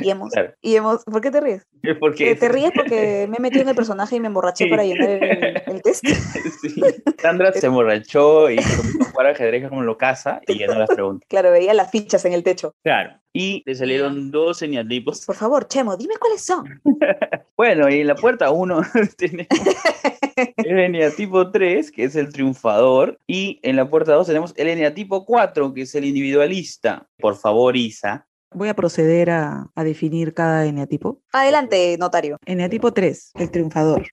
Y 0.01 0.09
hemos, 0.09 0.31
Claro. 0.31 0.53
y 0.61 0.75
hemos. 0.75 1.03
¿Por 1.03 1.21
qué 1.21 1.29
te 1.29 1.39
ríes? 1.41 1.67
Porque 1.99 2.31
Eh, 2.31 2.35
¿Te 2.35 2.49
ríes 2.49 2.71
porque 2.75 3.27
me 3.29 3.37
he 3.37 3.39
metido 3.39 3.61
en 3.61 3.69
el 3.69 3.75
personaje 3.75 4.15
y 4.15 4.19
me 4.19 4.27
emborraché 4.27 4.63
Sí. 4.65 4.69
para 4.71 4.83
llenar 4.83 5.09
el, 5.09 5.61
el 5.67 5.81
test? 5.83 6.03
Sí. 6.61 6.81
Sandra 7.19 7.51
se 7.53 7.67
emborrachó 7.67 8.49
y 8.49 8.55
comenzó 8.57 9.03
a 9.03 9.11
jugar 9.11 9.27
ajedrez 9.27 9.69
como 9.69 9.83
lo 9.83 9.97
casa 9.97 10.41
y 10.47 10.57
no 10.65 10.73
las 10.79 10.89
pregunta. 10.89 11.25
Claro, 11.29 11.51
veía 11.51 11.73
las 11.73 11.91
fichas 11.91 12.25
en 12.25 12.33
el 12.33 12.43
techo. 12.43 12.73
Claro. 12.83 13.11
Y 13.39 13.63
le 13.65 13.73
salieron 13.73 14.31
dos 14.31 14.57
señalipos. 14.57 15.25
Por 15.25 15.37
favor, 15.37 15.65
Chemo, 15.65 15.95
dime 15.95 16.15
cuáles 16.19 16.41
son. 16.41 16.81
Bueno, 17.55 17.89
y 17.89 17.99
en 17.99 18.07
la 18.07 18.15
puerta 18.15 18.51
uno 18.51 18.81
tenemos 19.17 19.47
el 20.57 20.79
eneatipo 20.79 21.51
3, 21.51 21.91
que 21.91 22.05
es 22.05 22.15
el 22.15 22.31
triunfador, 22.31 23.19
y 23.27 23.59
en 23.63 23.75
la 23.75 23.89
puerta 23.89 24.13
2 24.13 24.27
tenemos 24.27 24.53
el 24.55 24.69
eneatipo 24.69 25.25
4, 25.25 25.73
que 25.73 25.81
es 25.81 25.93
el 25.93 26.05
individualista. 26.05 27.09
Por 27.17 27.35
favor, 27.35 27.75
Isa. 27.75 28.25
Voy 28.53 28.69
a 28.69 28.75
proceder 28.75 29.29
a, 29.29 29.69
a 29.75 29.83
definir 29.83 30.33
cada 30.33 30.65
eneatipo. 30.65 31.21
Adelante, 31.33 31.97
notario. 31.99 32.37
Eneatipo 32.45 32.93
3, 32.93 33.31
el 33.35 33.51
triunfador. 33.51 34.07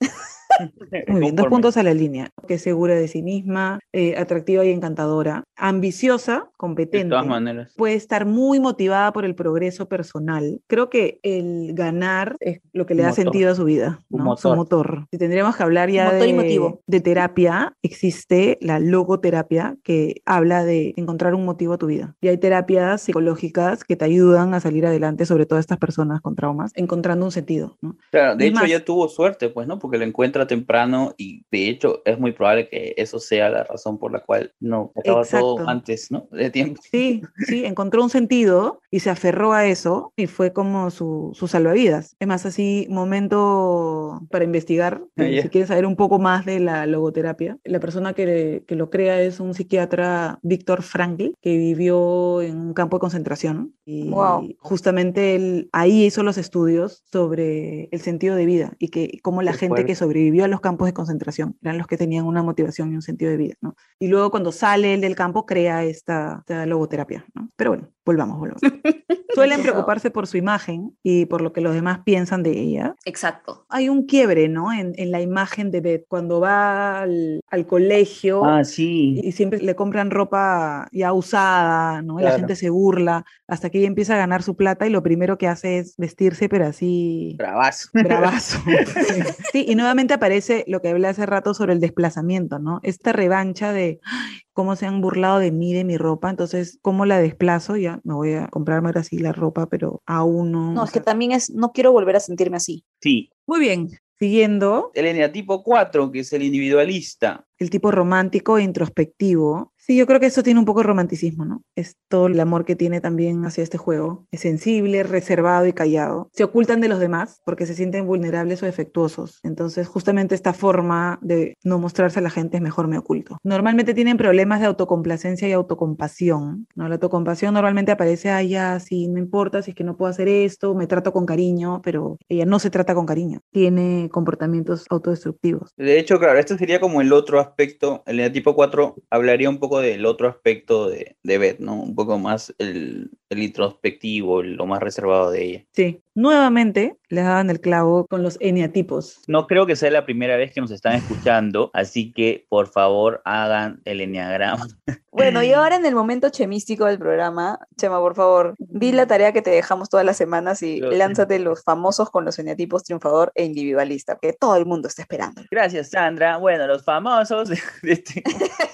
Muy 1.08 1.20
bien, 1.20 1.36
dos 1.36 1.46
puntos 1.48 1.76
a 1.76 1.82
la 1.82 1.92
línea. 1.94 2.30
Que 2.48 2.54
es 2.54 2.62
segura 2.62 2.94
de 2.94 3.08
sí 3.08 3.22
misma, 3.22 3.78
eh, 3.92 4.16
atractiva 4.16 4.64
y 4.64 4.70
encantadora, 4.70 5.44
ambiciosa, 5.56 6.34
De 6.46 6.50
competente. 6.56 7.08
todas 7.10 7.26
maneras. 7.26 7.72
puede 7.76 7.94
estar 7.94 8.26
muy 8.26 8.60
motivada 8.60 9.12
por 9.12 9.24
el 9.24 9.34
progreso 9.34 9.88
personal. 9.88 10.60
Creo 10.66 10.88
que 10.90 11.18
el 11.22 11.72
ganar 11.74 12.36
es 12.40 12.60
lo 12.72 12.86
que 12.86 12.94
le 12.94 13.02
da 13.02 13.08
Motor. 13.10 13.24
sentido 13.24 13.50
a 13.52 13.54
su 13.54 13.64
vida, 13.64 14.02
Un 14.10 14.24
¿no? 14.24 14.36
Su 14.36 14.48
motor. 14.54 14.56
motor. 14.56 15.06
Si 15.10 15.18
tendríamos 15.18 15.56
que 15.56 15.62
hablar 15.62 15.90
ya 15.90 16.04
Motor 16.12 16.26
y 16.28 16.32
de, 16.32 16.36
motivo. 16.36 16.80
de 16.86 17.00
terapia, 17.00 17.74
existe 17.82 18.58
la 18.60 18.78
logoterapia 18.78 19.76
que 19.82 20.22
habla 20.24 20.64
de 20.64 20.94
encontrar 20.96 21.34
un 21.34 21.44
motivo 21.44 21.74
a 21.74 21.78
tu 21.78 21.86
vida. 21.86 22.14
Y 22.20 22.28
hay 22.28 22.38
terapias 22.38 23.02
psicológicas 23.02 23.84
que 23.84 23.96
te 23.96 24.04
ayudan 24.04 24.54
a 24.54 24.60
salir 24.60 24.86
adelante, 24.86 25.26
sobre 25.26 25.46
todo 25.46 25.58
estas 25.58 25.78
personas 25.78 26.20
con 26.20 26.34
traumas, 26.36 26.72
encontrando 26.74 27.24
un 27.24 27.32
sentido, 27.32 27.76
¿no? 27.80 27.96
Claro, 28.10 28.36
de 28.36 28.44
Es 28.44 28.50
hecho 28.50 28.60
más- 28.60 28.68
ella 28.70 28.84
tuvo 28.84 29.08
suerte, 29.08 29.48
pues, 29.48 29.66
¿no? 29.66 29.78
Porque 29.78 29.98
lo 29.98 30.04
encuentra 30.04 30.35
temprano 30.44 31.14
y 31.16 31.44
de 31.52 31.68
hecho 31.68 32.02
es 32.04 32.18
muy 32.18 32.32
probable 32.32 32.68
que 32.68 32.94
eso 32.96 33.18
sea 33.20 33.48
la 33.48 33.62
razón 33.64 33.98
por 33.98 34.10
la 34.12 34.20
cual 34.20 34.52
no 34.60 34.92
acaba 34.96 35.24
todo 35.24 35.54
Exacto. 35.54 35.68
antes, 35.70 36.10
¿no? 36.10 36.26
De 36.32 36.50
tiempo. 36.50 36.80
Sí, 36.90 37.22
sí, 37.46 37.64
encontró 37.64 38.02
un 38.02 38.10
sentido 38.10 38.80
y 38.90 39.00
se 39.00 39.10
aferró 39.10 39.52
a 39.52 39.66
eso 39.66 40.12
y 40.16 40.26
fue 40.26 40.52
como 40.52 40.90
su, 40.90 41.30
su 41.34 41.46
salvavidas. 41.46 42.16
Es 42.18 42.26
más, 42.26 42.44
así, 42.44 42.86
momento 42.90 44.20
para 44.30 44.44
investigar, 44.44 45.02
Ah, 45.16 45.24
eh, 45.24 45.42
si 45.42 45.48
quieres 45.48 45.68
saber 45.68 45.86
un 45.86 45.96
poco 45.96 46.18
más 46.18 46.44
de 46.44 46.60
la 46.60 46.86
logoterapia. 46.86 47.58
La 47.64 47.80
persona 47.80 48.12
que, 48.14 48.64
que 48.66 48.74
lo 48.74 48.90
crea 48.90 49.20
es 49.22 49.40
un 49.40 49.54
psiquiatra, 49.54 50.38
Víctor 50.42 50.82
Frankl, 50.82 51.32
que 51.40 51.56
vivió 51.56 52.42
en 52.42 52.58
un 52.58 52.74
campo 52.74 52.96
de 52.96 53.00
concentración 53.00 53.74
y 53.84 54.08
Guau. 54.10 54.48
justamente 54.58 55.34
él 55.36 55.68
ahí 55.72 56.04
hizo 56.06 56.22
los 56.22 56.38
estudios 56.38 57.04
sobre 57.12 57.88
el 57.92 58.00
sentido 58.00 58.34
de 58.36 58.46
vida 58.46 58.72
y 58.78 58.88
que 58.88 59.18
cómo 59.22 59.42
la 59.42 59.52
Qué 59.52 59.58
gente 59.58 59.68
fuerte. 59.76 59.86
que 59.86 59.94
sobrevivió 60.26 60.44
a 60.44 60.48
los 60.48 60.60
campos 60.60 60.86
de 60.86 60.92
concentración 60.92 61.56
eran 61.62 61.78
los 61.78 61.86
que 61.86 61.96
tenían 61.96 62.26
una 62.26 62.42
motivación 62.42 62.92
y 62.92 62.96
un 62.96 63.02
sentido 63.02 63.30
de 63.30 63.36
vida, 63.36 63.54
¿no? 63.60 63.74
Y 64.00 64.08
luego 64.08 64.30
cuando 64.30 64.50
sale 64.52 64.94
él 64.94 65.00
del 65.00 65.14
campo 65.14 65.46
crea 65.46 65.84
esta, 65.84 66.38
esta 66.40 66.66
logoterapia, 66.66 67.24
¿no? 67.34 67.48
Pero 67.56 67.70
bueno, 67.70 67.88
volvamos, 68.04 68.38
volvamos. 68.38 68.60
Suelen 69.34 69.60
preocuparse 69.62 70.10
por 70.10 70.26
su 70.26 70.38
imagen 70.38 70.96
y 71.02 71.26
por 71.26 71.42
lo 71.42 71.52
que 71.52 71.60
los 71.60 71.74
demás 71.74 72.00
piensan 72.04 72.42
de 72.42 72.52
ella. 72.58 72.94
Exacto. 73.04 73.66
Hay 73.68 73.88
un 73.90 74.06
quiebre, 74.06 74.48
¿no? 74.48 74.72
En, 74.72 74.94
en 74.96 75.10
la 75.10 75.20
imagen 75.20 75.70
de 75.70 75.80
Beth. 75.82 76.04
Cuando 76.08 76.40
va 76.40 77.00
al, 77.02 77.40
al 77.50 77.66
colegio 77.66 78.44
Ah, 78.46 78.64
sí. 78.64 79.20
y 79.22 79.32
siempre 79.32 79.60
le 79.60 79.74
compran 79.76 80.10
ropa 80.10 80.88
ya 80.92 81.12
usada, 81.12 82.00
¿no? 82.02 82.18
Y 82.18 82.22
la 82.22 82.30
Claro. 82.30 82.38
gente 82.40 82.56
se 82.56 82.70
burla 82.70 83.24
hasta 83.46 83.68
que 83.70 83.78
ella 83.78 83.88
empieza 83.88 84.14
a 84.14 84.18
ganar 84.18 84.42
su 84.42 84.56
plata 84.56 84.86
y 84.86 84.90
lo 84.90 85.02
primero 85.02 85.36
que 85.38 85.48
hace 85.48 85.78
es 85.78 85.94
vestirse, 85.98 86.48
pero 86.48 86.66
así 86.66 87.34
Bravazo. 87.38 87.88
bravazo. 87.92 88.58
sí. 88.66 89.22
Sí, 89.52 89.64
y 89.68 89.74
nuevamente 89.74 90.12
aparece 90.16 90.64
lo 90.66 90.82
que 90.82 90.88
hablé 90.88 91.08
hace 91.08 91.24
rato 91.26 91.54
sobre 91.54 91.72
el 91.72 91.80
desplazamiento, 91.80 92.58
¿no? 92.58 92.80
Esta 92.82 93.12
revancha 93.12 93.72
de 93.72 94.00
"Ay, 94.04 94.40
cómo 94.52 94.74
se 94.76 94.86
han 94.86 95.00
burlado 95.00 95.38
de 95.38 95.52
mí, 95.52 95.72
de 95.72 95.84
mi 95.84 95.96
ropa, 95.96 96.28
entonces, 96.30 96.78
¿cómo 96.82 97.06
la 97.06 97.18
desplazo? 97.18 97.76
Ya 97.76 98.00
me 98.04 98.14
voy 98.14 98.34
a 98.34 98.48
comprarme 98.48 98.88
ahora 98.88 99.02
sí 99.04 99.18
la 99.18 99.32
ropa, 99.32 99.66
pero 99.68 100.02
aún 100.06 100.52
no. 100.52 100.72
No, 100.74 100.84
es 100.84 100.90
que 100.90 100.98
sea, 100.98 101.04
también 101.04 101.32
es, 101.32 101.50
no 101.50 101.72
quiero 101.72 101.92
volver 101.92 102.16
a 102.16 102.20
sentirme 102.20 102.56
así. 102.56 102.84
Sí. 103.00 103.30
Muy 103.46 103.60
bien. 103.60 103.88
Siguiendo, 104.18 104.92
El 104.94 105.04
eneatipo 105.04 105.62
4, 105.62 106.10
que 106.10 106.20
es 106.20 106.32
el 106.32 106.42
individualista. 106.42 107.46
el 107.58 107.68
tipo 107.70 107.90
romántico 107.90 108.56
e 108.58 108.62
introspectivo. 108.62 109.72
Sí, 109.86 109.96
yo 109.96 110.04
creo 110.04 110.18
que 110.18 110.26
esto 110.26 110.42
tiene 110.42 110.58
un 110.58 110.66
poco 110.66 110.80
de 110.80 110.88
romanticismo, 110.88 111.44
¿no? 111.44 111.62
Es 111.76 111.94
todo 112.08 112.26
el 112.26 112.40
amor 112.40 112.64
que 112.64 112.74
tiene 112.74 113.00
también 113.00 113.44
hacia 113.44 113.62
este 113.62 113.78
juego. 113.78 114.26
Es 114.32 114.40
sensible, 114.40 115.04
reservado 115.04 115.64
y 115.66 115.72
callado. 115.72 116.28
Se 116.32 116.42
ocultan 116.42 116.80
de 116.80 116.88
los 116.88 116.98
demás 116.98 117.40
porque 117.44 117.66
se 117.66 117.74
sienten 117.74 118.04
vulnerables 118.04 118.60
o 118.64 118.66
defectuosos. 118.66 119.38
Entonces, 119.44 119.86
justamente 119.86 120.34
esta 120.34 120.52
forma 120.52 121.20
de 121.22 121.54
no 121.62 121.78
mostrarse 121.78 122.18
a 122.18 122.22
la 122.22 122.30
gente 122.30 122.56
es 122.56 122.62
mejor 122.64 122.88
me 122.88 122.98
oculto. 122.98 123.38
Normalmente 123.44 123.94
tienen 123.94 124.16
problemas 124.16 124.58
de 124.58 124.66
autocomplacencia 124.66 125.48
y 125.48 125.52
autocompasión, 125.52 126.66
¿no? 126.74 126.88
La 126.88 126.96
autocompasión 126.96 127.54
normalmente 127.54 127.92
aparece 127.92 128.30
allá, 128.30 128.80
si 128.80 129.06
no 129.06 129.20
importa, 129.20 129.62
si 129.62 129.70
es 129.70 129.76
que 129.76 129.84
no 129.84 129.96
puedo 129.96 130.10
hacer 130.10 130.26
esto, 130.26 130.74
me 130.74 130.88
trato 130.88 131.12
con 131.12 131.26
cariño, 131.26 131.80
pero 131.84 132.18
ella 132.28 132.44
no 132.44 132.58
se 132.58 132.70
trata 132.70 132.92
con 132.96 133.06
cariño. 133.06 133.38
Tiene 133.52 134.08
comportamientos 134.10 134.84
autodestructivos. 134.90 135.70
De 135.76 136.00
hecho, 136.00 136.18
claro, 136.18 136.40
este 136.40 136.58
sería 136.58 136.80
como 136.80 137.00
el 137.00 137.12
otro 137.12 137.38
aspecto. 137.38 138.02
El 138.04 138.16
eneatipo 138.16 138.56
4 138.56 138.96
hablaría 139.10 139.48
un 139.48 139.60
poco 139.60 139.75
del 139.80 140.06
otro 140.06 140.28
aspecto 140.28 140.88
de, 140.88 141.16
de 141.22 141.38
Beth, 141.38 141.58
¿no? 141.60 141.74
Un 141.74 141.94
poco 141.94 142.18
más 142.18 142.54
el, 142.58 143.10
el 143.30 143.42
introspectivo, 143.42 144.42
lo 144.42 144.66
más 144.66 144.80
reservado 144.80 145.30
de 145.30 145.44
ella. 145.44 145.64
Sí. 145.72 146.02
Nuevamente 146.16 146.96
les 147.10 147.24
daban 147.24 147.50
el 147.50 147.60
clavo 147.60 148.06
con 148.06 148.22
los 148.22 148.38
eneatipos. 148.40 149.20
No 149.26 149.46
creo 149.46 149.66
que 149.66 149.76
sea 149.76 149.90
la 149.90 150.06
primera 150.06 150.36
vez 150.36 150.50
que 150.50 150.62
nos 150.62 150.70
están 150.70 150.94
escuchando, 150.94 151.70
así 151.74 152.10
que 152.10 152.46
por 152.48 152.68
favor 152.68 153.20
hagan 153.26 153.82
el 153.84 154.00
enneagrama. 154.00 154.66
Bueno, 155.12 155.42
y 155.42 155.52
ahora 155.52 155.76
en 155.76 155.84
el 155.84 155.94
momento 155.94 156.30
chemístico 156.30 156.86
del 156.86 156.98
programa, 156.98 157.58
Chema, 157.76 158.00
por 158.00 158.14
favor, 158.14 158.54
di 158.58 158.92
la 158.92 159.06
tarea 159.06 159.32
que 159.32 159.42
te 159.42 159.50
dejamos 159.50 159.90
todas 159.90 160.06
las 160.06 160.16
semanas 160.16 160.62
y 160.62 160.80
lánzate 160.80 161.38
los 161.38 161.62
famosos 161.62 162.08
con 162.10 162.24
los 162.24 162.38
eneatipos 162.38 162.84
triunfador 162.84 163.30
e 163.34 163.44
individualista, 163.44 164.16
que 164.20 164.32
todo 164.32 164.56
el 164.56 164.64
mundo 164.64 164.88
está 164.88 165.02
esperando. 165.02 165.42
Gracias, 165.50 165.90
Sandra. 165.90 166.38
Bueno, 166.38 166.66
los 166.66 166.82
famosos 166.82 167.50
de 167.50 167.58
este 167.82 168.22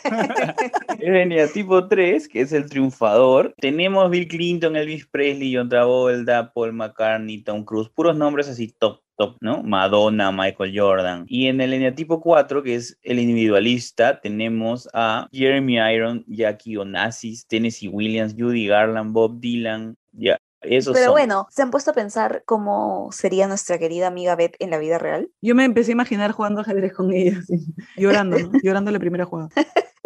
el 1.00 1.16
eneatipo 1.16 1.88
3, 1.88 2.28
que 2.28 2.42
es 2.42 2.52
el 2.52 2.66
triunfador. 2.68 3.52
Tenemos 3.58 4.10
Bill 4.10 4.28
Clinton, 4.28 4.41
Elvis 4.50 5.06
Presley, 5.06 5.54
John 5.54 5.68
Travolta, 5.68 6.52
Paul 6.52 6.72
McCartney, 6.72 7.42
Tom 7.42 7.64
Cruise, 7.64 7.88
puros 7.88 8.16
nombres 8.16 8.48
así 8.48 8.68
top, 8.78 9.00
top, 9.16 9.36
¿no? 9.40 9.62
Madonna, 9.62 10.32
Michael 10.32 10.72
Jordan. 10.78 11.24
Y 11.28 11.46
en 11.46 11.60
el 11.60 11.72
eneatipo 11.72 12.20
4, 12.20 12.62
que 12.62 12.74
es 12.74 12.98
el 13.02 13.18
individualista, 13.18 14.20
tenemos 14.20 14.88
a 14.92 15.28
Jeremy 15.32 15.78
Iron, 15.94 16.24
Jackie 16.26 16.76
Onassis, 16.76 17.46
Tennessee 17.46 17.88
Williams, 17.88 18.34
Judy 18.36 18.66
Garland, 18.66 19.12
Bob 19.12 19.40
Dylan, 19.40 19.96
ya. 20.12 20.38
Esos 20.62 20.94
Pero 20.94 21.06
son. 21.06 21.14
bueno, 21.14 21.48
¿se 21.50 21.62
han 21.62 21.72
puesto 21.72 21.90
a 21.90 21.94
pensar 21.94 22.44
cómo 22.46 23.08
sería 23.10 23.48
nuestra 23.48 23.78
querida 23.78 24.06
amiga 24.06 24.36
Beth 24.36 24.54
en 24.60 24.70
la 24.70 24.78
vida 24.78 24.96
real? 24.96 25.28
Yo 25.40 25.56
me 25.56 25.64
empecé 25.64 25.90
a 25.90 25.94
imaginar 25.94 26.30
jugando 26.30 26.60
ajedrez 26.60 26.92
con 26.92 27.12
ella, 27.12 27.38
así, 27.40 27.74
llorando, 27.96 28.38
¿no? 28.38 28.52
llorando 28.62 28.92
la 28.92 29.00
primera 29.00 29.24
jugada. 29.24 29.48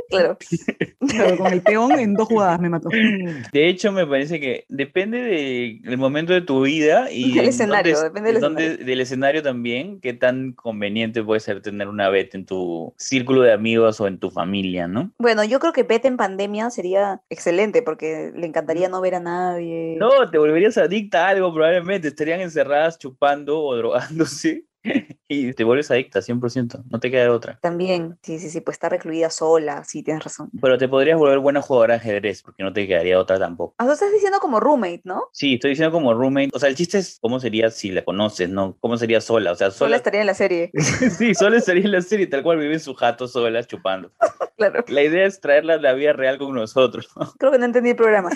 Claro. 0.08 0.38
Claro, 1.08 1.36
con 1.36 1.52
el 1.52 1.62
peón 1.62 1.98
en 2.00 2.16
dos 2.16 2.26
jugadas 2.26 2.58
me 2.60 2.68
mató. 2.68 2.88
De 2.90 3.68
hecho, 3.68 3.92
me 3.92 4.06
parece 4.06 4.40
que 4.40 4.64
depende 4.68 5.18
de- 5.18 5.78
del 5.82 5.98
momento 5.98 6.32
de 6.32 6.40
tu 6.40 6.62
vida 6.62 7.10
y 7.12 7.30
Del 7.30 7.44
en 7.44 7.48
escenario, 7.50 7.94
dónde- 7.94 8.08
depende 8.08 8.28
del 8.32 8.36
escenario. 8.42 8.84
del 8.86 9.00
escenario 9.00 9.42
también, 9.42 10.00
qué 10.00 10.14
tan 10.14 10.52
conveniente 10.52 11.22
puede 11.22 11.40
ser 11.40 11.62
tener 11.62 11.86
una 11.88 12.08
bet 12.08 12.34
en 12.34 12.44
tu 12.44 12.92
círculo 12.98 13.42
de 13.42 13.52
amigos 13.52 14.00
o 14.00 14.08
en 14.08 14.18
tu 14.18 14.30
familia, 14.30 14.88
¿no? 14.88 15.12
Bueno, 15.18 15.44
yo 15.44 15.60
creo 15.60 15.72
que 15.72 15.84
Beth 15.84 16.04
en 16.06 16.16
pandemia 16.16 16.70
sería 16.70 17.20
excelente 17.30 17.82
porque 17.82 18.32
le 18.34 18.46
encantaría 18.46 18.88
no 18.88 19.00
ver 19.00 19.14
a 19.16 19.20
nadie. 19.20 19.96
No, 19.98 20.28
te 20.30 20.38
volverías 20.38 20.76
adicta 20.76 21.26
a 21.26 21.30
algo 21.30 21.52
probablemente, 21.54 22.08
estarían 22.08 22.40
encerradas 22.40 22.98
chupando 22.98 23.60
o 23.62 23.76
drogándose 23.76 24.64
y 25.28 25.52
te 25.52 25.64
vuelves 25.64 25.90
adicta 25.90 26.20
100%, 26.20 26.84
no 26.90 27.00
te 27.00 27.10
queda 27.10 27.22
de 27.22 27.28
otra. 27.30 27.58
También, 27.60 28.18
sí, 28.22 28.38
sí, 28.38 28.50
sí, 28.50 28.60
pues 28.60 28.76
está 28.76 28.88
recluida 28.88 29.30
sola, 29.30 29.84
sí, 29.84 30.02
tienes 30.02 30.24
razón. 30.24 30.50
Pero 30.60 30.78
te 30.78 30.88
podrías 30.88 31.18
volver 31.18 31.38
buena 31.38 31.62
jugadora 31.62 31.94
de 31.94 32.00
ajedrez 32.00 32.42
porque 32.42 32.62
no 32.62 32.72
te 32.72 32.86
quedaría 32.86 33.18
otra 33.18 33.38
tampoco. 33.38 33.74
Ah, 33.78 33.86
tú 33.86 33.92
estás 33.92 34.12
diciendo 34.12 34.38
como 34.40 34.60
roommate, 34.60 35.02
¿no? 35.04 35.24
Sí, 35.32 35.54
estoy 35.54 35.70
diciendo 35.70 35.92
como 35.92 36.14
roommate, 36.14 36.50
o 36.52 36.58
sea, 36.58 36.68
el 36.68 36.76
chiste 36.76 36.98
es 36.98 37.18
cómo 37.20 37.40
sería 37.40 37.70
si 37.70 37.90
la 37.90 38.04
conoces, 38.04 38.48
¿no? 38.48 38.76
¿Cómo 38.80 38.96
sería 38.96 39.20
sola? 39.20 39.52
O 39.52 39.54
sea, 39.54 39.70
Sola 39.70 39.88
sola 39.88 39.96
estaría 39.96 40.20
en 40.20 40.26
la 40.26 40.34
serie. 40.34 40.70
Sí, 41.16 41.34
solo 41.34 41.56
estaría 41.56 41.84
en 41.84 41.92
la 41.92 42.02
serie, 42.02 42.26
tal 42.26 42.42
cual 42.42 42.58
vive 42.58 42.74
en 42.74 42.80
su 42.80 42.94
jato 42.94 43.28
sola 43.28 43.62
chupando. 43.64 44.12
Claro. 44.56 44.82
La 44.88 45.02
idea 45.02 45.26
es 45.26 45.38
traerla 45.38 45.74
a 45.74 45.76
la 45.76 45.92
vida 45.92 46.14
real 46.14 46.38
con 46.38 46.54
nosotros. 46.54 47.10
Creo 47.38 47.52
que 47.52 47.58
no 47.58 47.66
entendí 47.66 47.90
el 47.90 47.96
programa. 47.96 48.30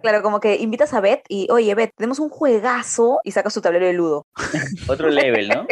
claro, 0.00 0.22
como 0.22 0.40
que 0.40 0.56
invitas 0.56 0.94
a 0.94 1.02
Beth 1.02 1.24
y, 1.28 1.46
oye, 1.50 1.74
Beth, 1.74 1.90
tenemos 1.94 2.20
un 2.20 2.30
juegazo 2.30 3.20
y 3.22 3.32
sacas 3.32 3.52
tu 3.52 3.60
tablero 3.60 3.84
de 3.84 3.92
ludo. 3.92 4.26
Otro 4.88 5.10
level, 5.10 5.48
¿no? 5.48 5.66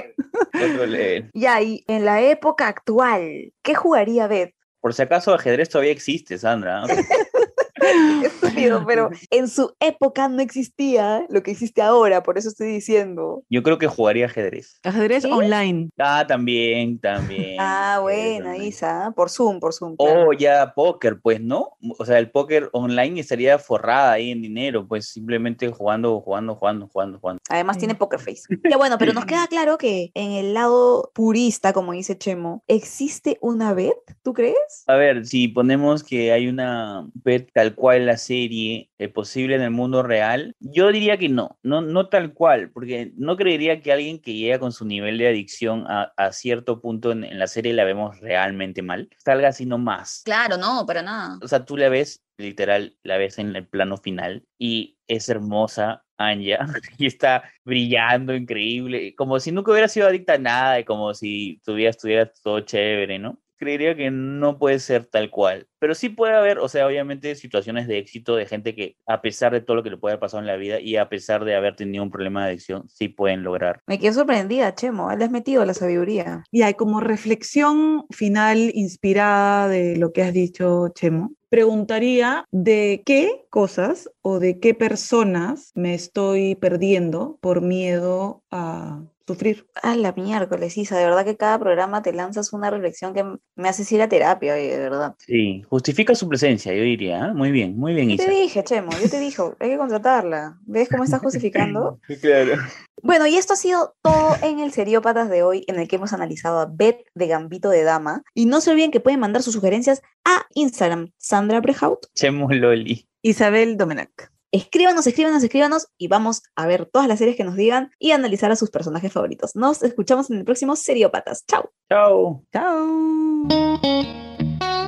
Otro 0.52 0.86
level. 0.86 1.30
Ya, 1.34 1.60
y 1.62 1.84
en 1.88 2.04
la 2.04 2.22
época 2.22 2.68
actual, 2.68 3.52
¿qué 3.62 3.74
jugaría 3.74 4.26
Beth? 4.26 4.54
Por 4.80 4.92
si 4.94 5.02
acaso, 5.02 5.32
ajedrez 5.32 5.68
todavía 5.68 5.92
existe, 5.92 6.38
Sandra. 6.38 6.84
Estúpido, 8.24 8.84
pero 8.86 9.10
en 9.30 9.48
su 9.48 9.74
época 9.80 10.28
no 10.28 10.40
existía 10.42 11.26
lo 11.28 11.42
que 11.42 11.50
existe 11.50 11.82
ahora, 11.82 12.22
por 12.22 12.38
eso 12.38 12.48
estoy 12.48 12.68
diciendo. 12.68 13.42
Yo 13.50 13.62
creo 13.62 13.78
que 13.78 13.86
jugaría 13.86 14.26
ajedrez. 14.26 14.78
Ajedrez 14.84 15.22
¿Sí? 15.24 15.30
online. 15.30 15.90
Ah, 15.98 16.24
también, 16.26 16.98
también. 16.98 17.56
Ah, 17.58 17.98
buena. 18.00 18.56
Isa, 18.56 19.12
por 19.16 19.30
Zoom, 19.30 19.60
por 19.60 19.72
Zoom. 19.72 19.96
claro. 19.96 20.28
O 20.28 20.32
ya 20.32 20.72
póker, 20.74 21.20
pues, 21.20 21.40
¿no? 21.40 21.76
O 21.98 22.04
sea, 22.04 22.18
el 22.18 22.30
póker 22.30 22.70
online 22.72 23.20
estaría 23.20 23.58
forrada 23.58 24.12
ahí 24.12 24.30
en 24.30 24.42
dinero, 24.42 24.86
pues 24.86 25.08
simplemente 25.08 25.68
jugando, 25.70 26.20
jugando, 26.20 26.54
jugando, 26.54 26.88
jugando, 26.88 27.18
jugando. 27.18 27.40
Además 27.48 27.76
Sí. 27.76 27.80
tiene 27.80 27.94
poker 27.94 28.20
face. 28.20 28.42
Ya 28.70 28.76
bueno, 28.76 28.96
pero 28.98 29.12
nos 29.12 29.24
queda 29.26 29.46
claro 29.48 29.76
que 29.78 30.10
en 30.14 30.32
el 30.32 30.54
lado 30.54 31.10
purista, 31.14 31.72
como 31.72 31.92
dice 31.92 32.16
Chemo, 32.16 32.62
¿existe 32.68 33.38
una 33.40 33.72
Beth? 33.74 33.94
¿Tú 34.22 34.32
crees? 34.32 34.84
A 34.86 34.94
ver, 34.96 35.26
si 35.26 35.48
ponemos 35.48 36.02
que 36.04 36.32
hay 36.32 36.48
una 36.48 37.06
bet 37.14 37.50
tal 37.74 37.80
cual 37.80 38.06
la 38.06 38.16
serie 38.16 38.90
eh, 38.98 39.08
posible 39.08 39.56
en 39.56 39.62
el 39.62 39.70
mundo 39.70 40.02
real, 40.02 40.54
yo 40.60 40.92
diría 40.92 41.18
que 41.18 41.28
no, 41.28 41.58
no, 41.62 41.80
no 41.80 42.08
tal 42.08 42.32
cual, 42.32 42.70
porque 42.70 43.12
no 43.16 43.36
creería 43.36 43.80
que 43.80 43.92
alguien 43.92 44.20
que 44.20 44.34
llega 44.34 44.58
con 44.58 44.72
su 44.72 44.84
nivel 44.84 45.18
de 45.18 45.28
adicción 45.28 45.84
a, 45.88 46.12
a 46.16 46.32
cierto 46.32 46.80
punto 46.80 47.12
en, 47.12 47.24
en 47.24 47.38
la 47.38 47.46
serie 47.46 47.72
la 47.72 47.84
vemos 47.84 48.20
realmente 48.20 48.82
mal, 48.82 49.08
salga 49.18 49.48
así 49.48 49.66
nomás. 49.66 50.22
Claro, 50.24 50.56
no, 50.56 50.84
para 50.86 51.02
nada. 51.02 51.38
O 51.42 51.48
sea, 51.48 51.64
tú 51.64 51.76
la 51.76 51.88
ves, 51.88 52.22
literal, 52.38 52.96
la 53.02 53.16
ves 53.16 53.38
en 53.38 53.54
el 53.56 53.66
plano 53.66 53.96
final 53.96 54.44
y 54.58 54.96
es 55.06 55.28
hermosa. 55.28 56.02
Anya, 56.16 56.58
y 56.98 57.06
está 57.06 57.42
brillando, 57.64 58.36
increíble, 58.36 59.16
como 59.16 59.40
si 59.40 59.50
nunca 59.50 59.72
hubiera 59.72 59.88
sido 59.88 60.06
adicta 60.06 60.34
a 60.34 60.38
nada, 60.38 60.78
y 60.78 60.84
como 60.84 61.12
si 61.12 61.60
tuviera, 61.64 61.90
estuviera 61.90 62.30
todo 62.40 62.60
chévere, 62.60 63.18
¿no? 63.18 63.40
Creería 63.56 63.94
que 63.94 64.10
no 64.10 64.58
puede 64.58 64.78
ser 64.78 65.06
tal 65.06 65.30
cual, 65.30 65.68
pero 65.78 65.94
sí 65.94 66.08
puede 66.08 66.34
haber, 66.34 66.58
o 66.58 66.68
sea, 66.68 66.86
obviamente 66.86 67.34
situaciones 67.34 67.86
de 67.86 67.98
éxito 67.98 68.36
de 68.36 68.46
gente 68.46 68.74
que 68.74 68.96
a 69.06 69.22
pesar 69.22 69.52
de 69.52 69.60
todo 69.60 69.76
lo 69.76 69.82
que 69.82 69.90
le 69.90 69.96
puede 69.96 70.12
haber 70.12 70.20
pasado 70.20 70.40
en 70.40 70.46
la 70.46 70.56
vida 70.56 70.80
y 70.80 70.96
a 70.96 71.08
pesar 71.08 71.44
de 71.44 71.54
haber 71.54 71.76
tenido 71.76 72.02
un 72.02 72.10
problema 72.10 72.42
de 72.42 72.50
adicción, 72.50 72.88
sí 72.88 73.08
pueden 73.08 73.42
lograr. 73.42 73.80
Me 73.86 73.98
quedé 73.98 74.12
sorprendida, 74.12 74.74
Chemo. 74.74 75.14
Le 75.14 75.24
has 75.24 75.30
metido 75.30 75.64
la 75.64 75.74
sabiduría. 75.74 76.44
Y 76.50 76.62
hay 76.62 76.74
como 76.74 77.00
reflexión 77.00 78.06
final 78.10 78.70
inspirada 78.74 79.68
de 79.68 79.96
lo 79.96 80.12
que 80.12 80.22
has 80.22 80.32
dicho, 80.32 80.88
Chemo. 80.94 81.32
Preguntaría 81.50 82.46
de 82.50 83.02
qué 83.06 83.46
cosas 83.48 84.10
o 84.22 84.40
de 84.40 84.58
qué 84.58 84.74
personas 84.74 85.70
me 85.74 85.94
estoy 85.94 86.56
perdiendo 86.56 87.38
por 87.40 87.62
miedo 87.62 88.42
a 88.50 89.04
sufrir. 89.26 89.66
A 89.82 89.96
la 89.96 90.12
miércoles, 90.12 90.76
Isa. 90.76 90.98
De 90.98 91.04
verdad 91.04 91.24
que 91.24 91.36
cada 91.36 91.58
programa 91.58 92.02
te 92.02 92.12
lanzas 92.12 92.52
una 92.52 92.70
reflexión 92.70 93.14
que 93.14 93.24
me 93.56 93.68
haces 93.68 93.90
ir 93.92 94.02
a 94.02 94.08
terapia, 94.08 94.54
oye, 94.54 94.76
de 94.76 94.78
verdad. 94.78 95.14
Sí, 95.18 95.62
justifica 95.68 96.14
su 96.14 96.28
presencia, 96.28 96.72
yo 96.74 96.82
diría, 96.82 97.24
¿ah? 97.24 97.34
Muy 97.34 97.50
bien, 97.50 97.76
muy 97.76 97.94
bien, 97.94 98.10
Yo 98.10 98.16
te 98.16 98.30
dije, 98.30 98.62
Chemo, 98.64 98.90
yo 99.02 99.08
te 99.08 99.18
dije, 99.18 99.42
hay 99.60 99.70
que 99.70 99.78
contratarla. 99.78 100.58
¿Ves 100.66 100.88
cómo 100.88 101.04
estás 101.04 101.20
justificando? 101.20 101.98
Claro. 102.20 102.54
Bueno, 103.02 103.26
y 103.26 103.36
esto 103.36 103.52
ha 103.52 103.56
sido 103.56 103.94
todo 104.02 104.36
en 104.42 104.60
el 104.60 104.72
Seriópatas 104.72 105.28
de 105.28 105.42
hoy, 105.42 105.64
en 105.68 105.78
el 105.78 105.88
que 105.88 105.96
hemos 105.96 106.12
analizado 106.12 106.60
a 106.60 106.66
Beth 106.66 107.04
de 107.14 107.26
Gambito 107.26 107.68
de 107.68 107.82
Dama. 107.82 108.22
Y 108.34 108.46
no 108.46 108.60
se 108.60 108.70
olviden 108.70 108.90
que 108.90 109.00
pueden 109.00 109.20
mandar 109.20 109.42
sus 109.42 109.52
sugerencias 109.52 110.00
a 110.24 110.46
Instagram, 110.54 111.10
Sandra 111.18 111.60
Brehout. 111.60 112.06
Chemo 112.14 112.48
Loli. 112.50 113.06
Isabel 113.20 113.76
Domenac. 113.76 114.33
Escríbanos, 114.54 115.04
escríbanos, 115.08 115.42
escríbanos 115.42 115.88
y 115.98 116.06
vamos 116.06 116.44
a 116.54 116.68
ver 116.68 116.86
todas 116.86 117.08
las 117.08 117.18
series 117.18 117.36
que 117.36 117.42
nos 117.42 117.56
digan 117.56 117.90
y 117.98 118.12
analizar 118.12 118.52
a 118.52 118.56
sus 118.56 118.70
personajes 118.70 119.12
favoritos. 119.12 119.56
Nos 119.56 119.82
escuchamos 119.82 120.30
en 120.30 120.38
el 120.38 120.44
próximo 120.44 120.76
Seriópatas. 120.76 121.44
Chao. 121.44 121.72
Chao. 121.90 122.44
Chao. 122.52 123.48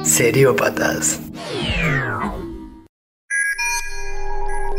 Seriópatas. 0.05 1.21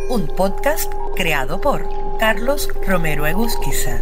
Un 0.09 0.25
podcast 0.37 0.93
creado 1.17 1.59
por 1.59 1.85
Carlos 2.17 2.69
Romero 2.87 3.27
Egusquiza. 3.27 3.99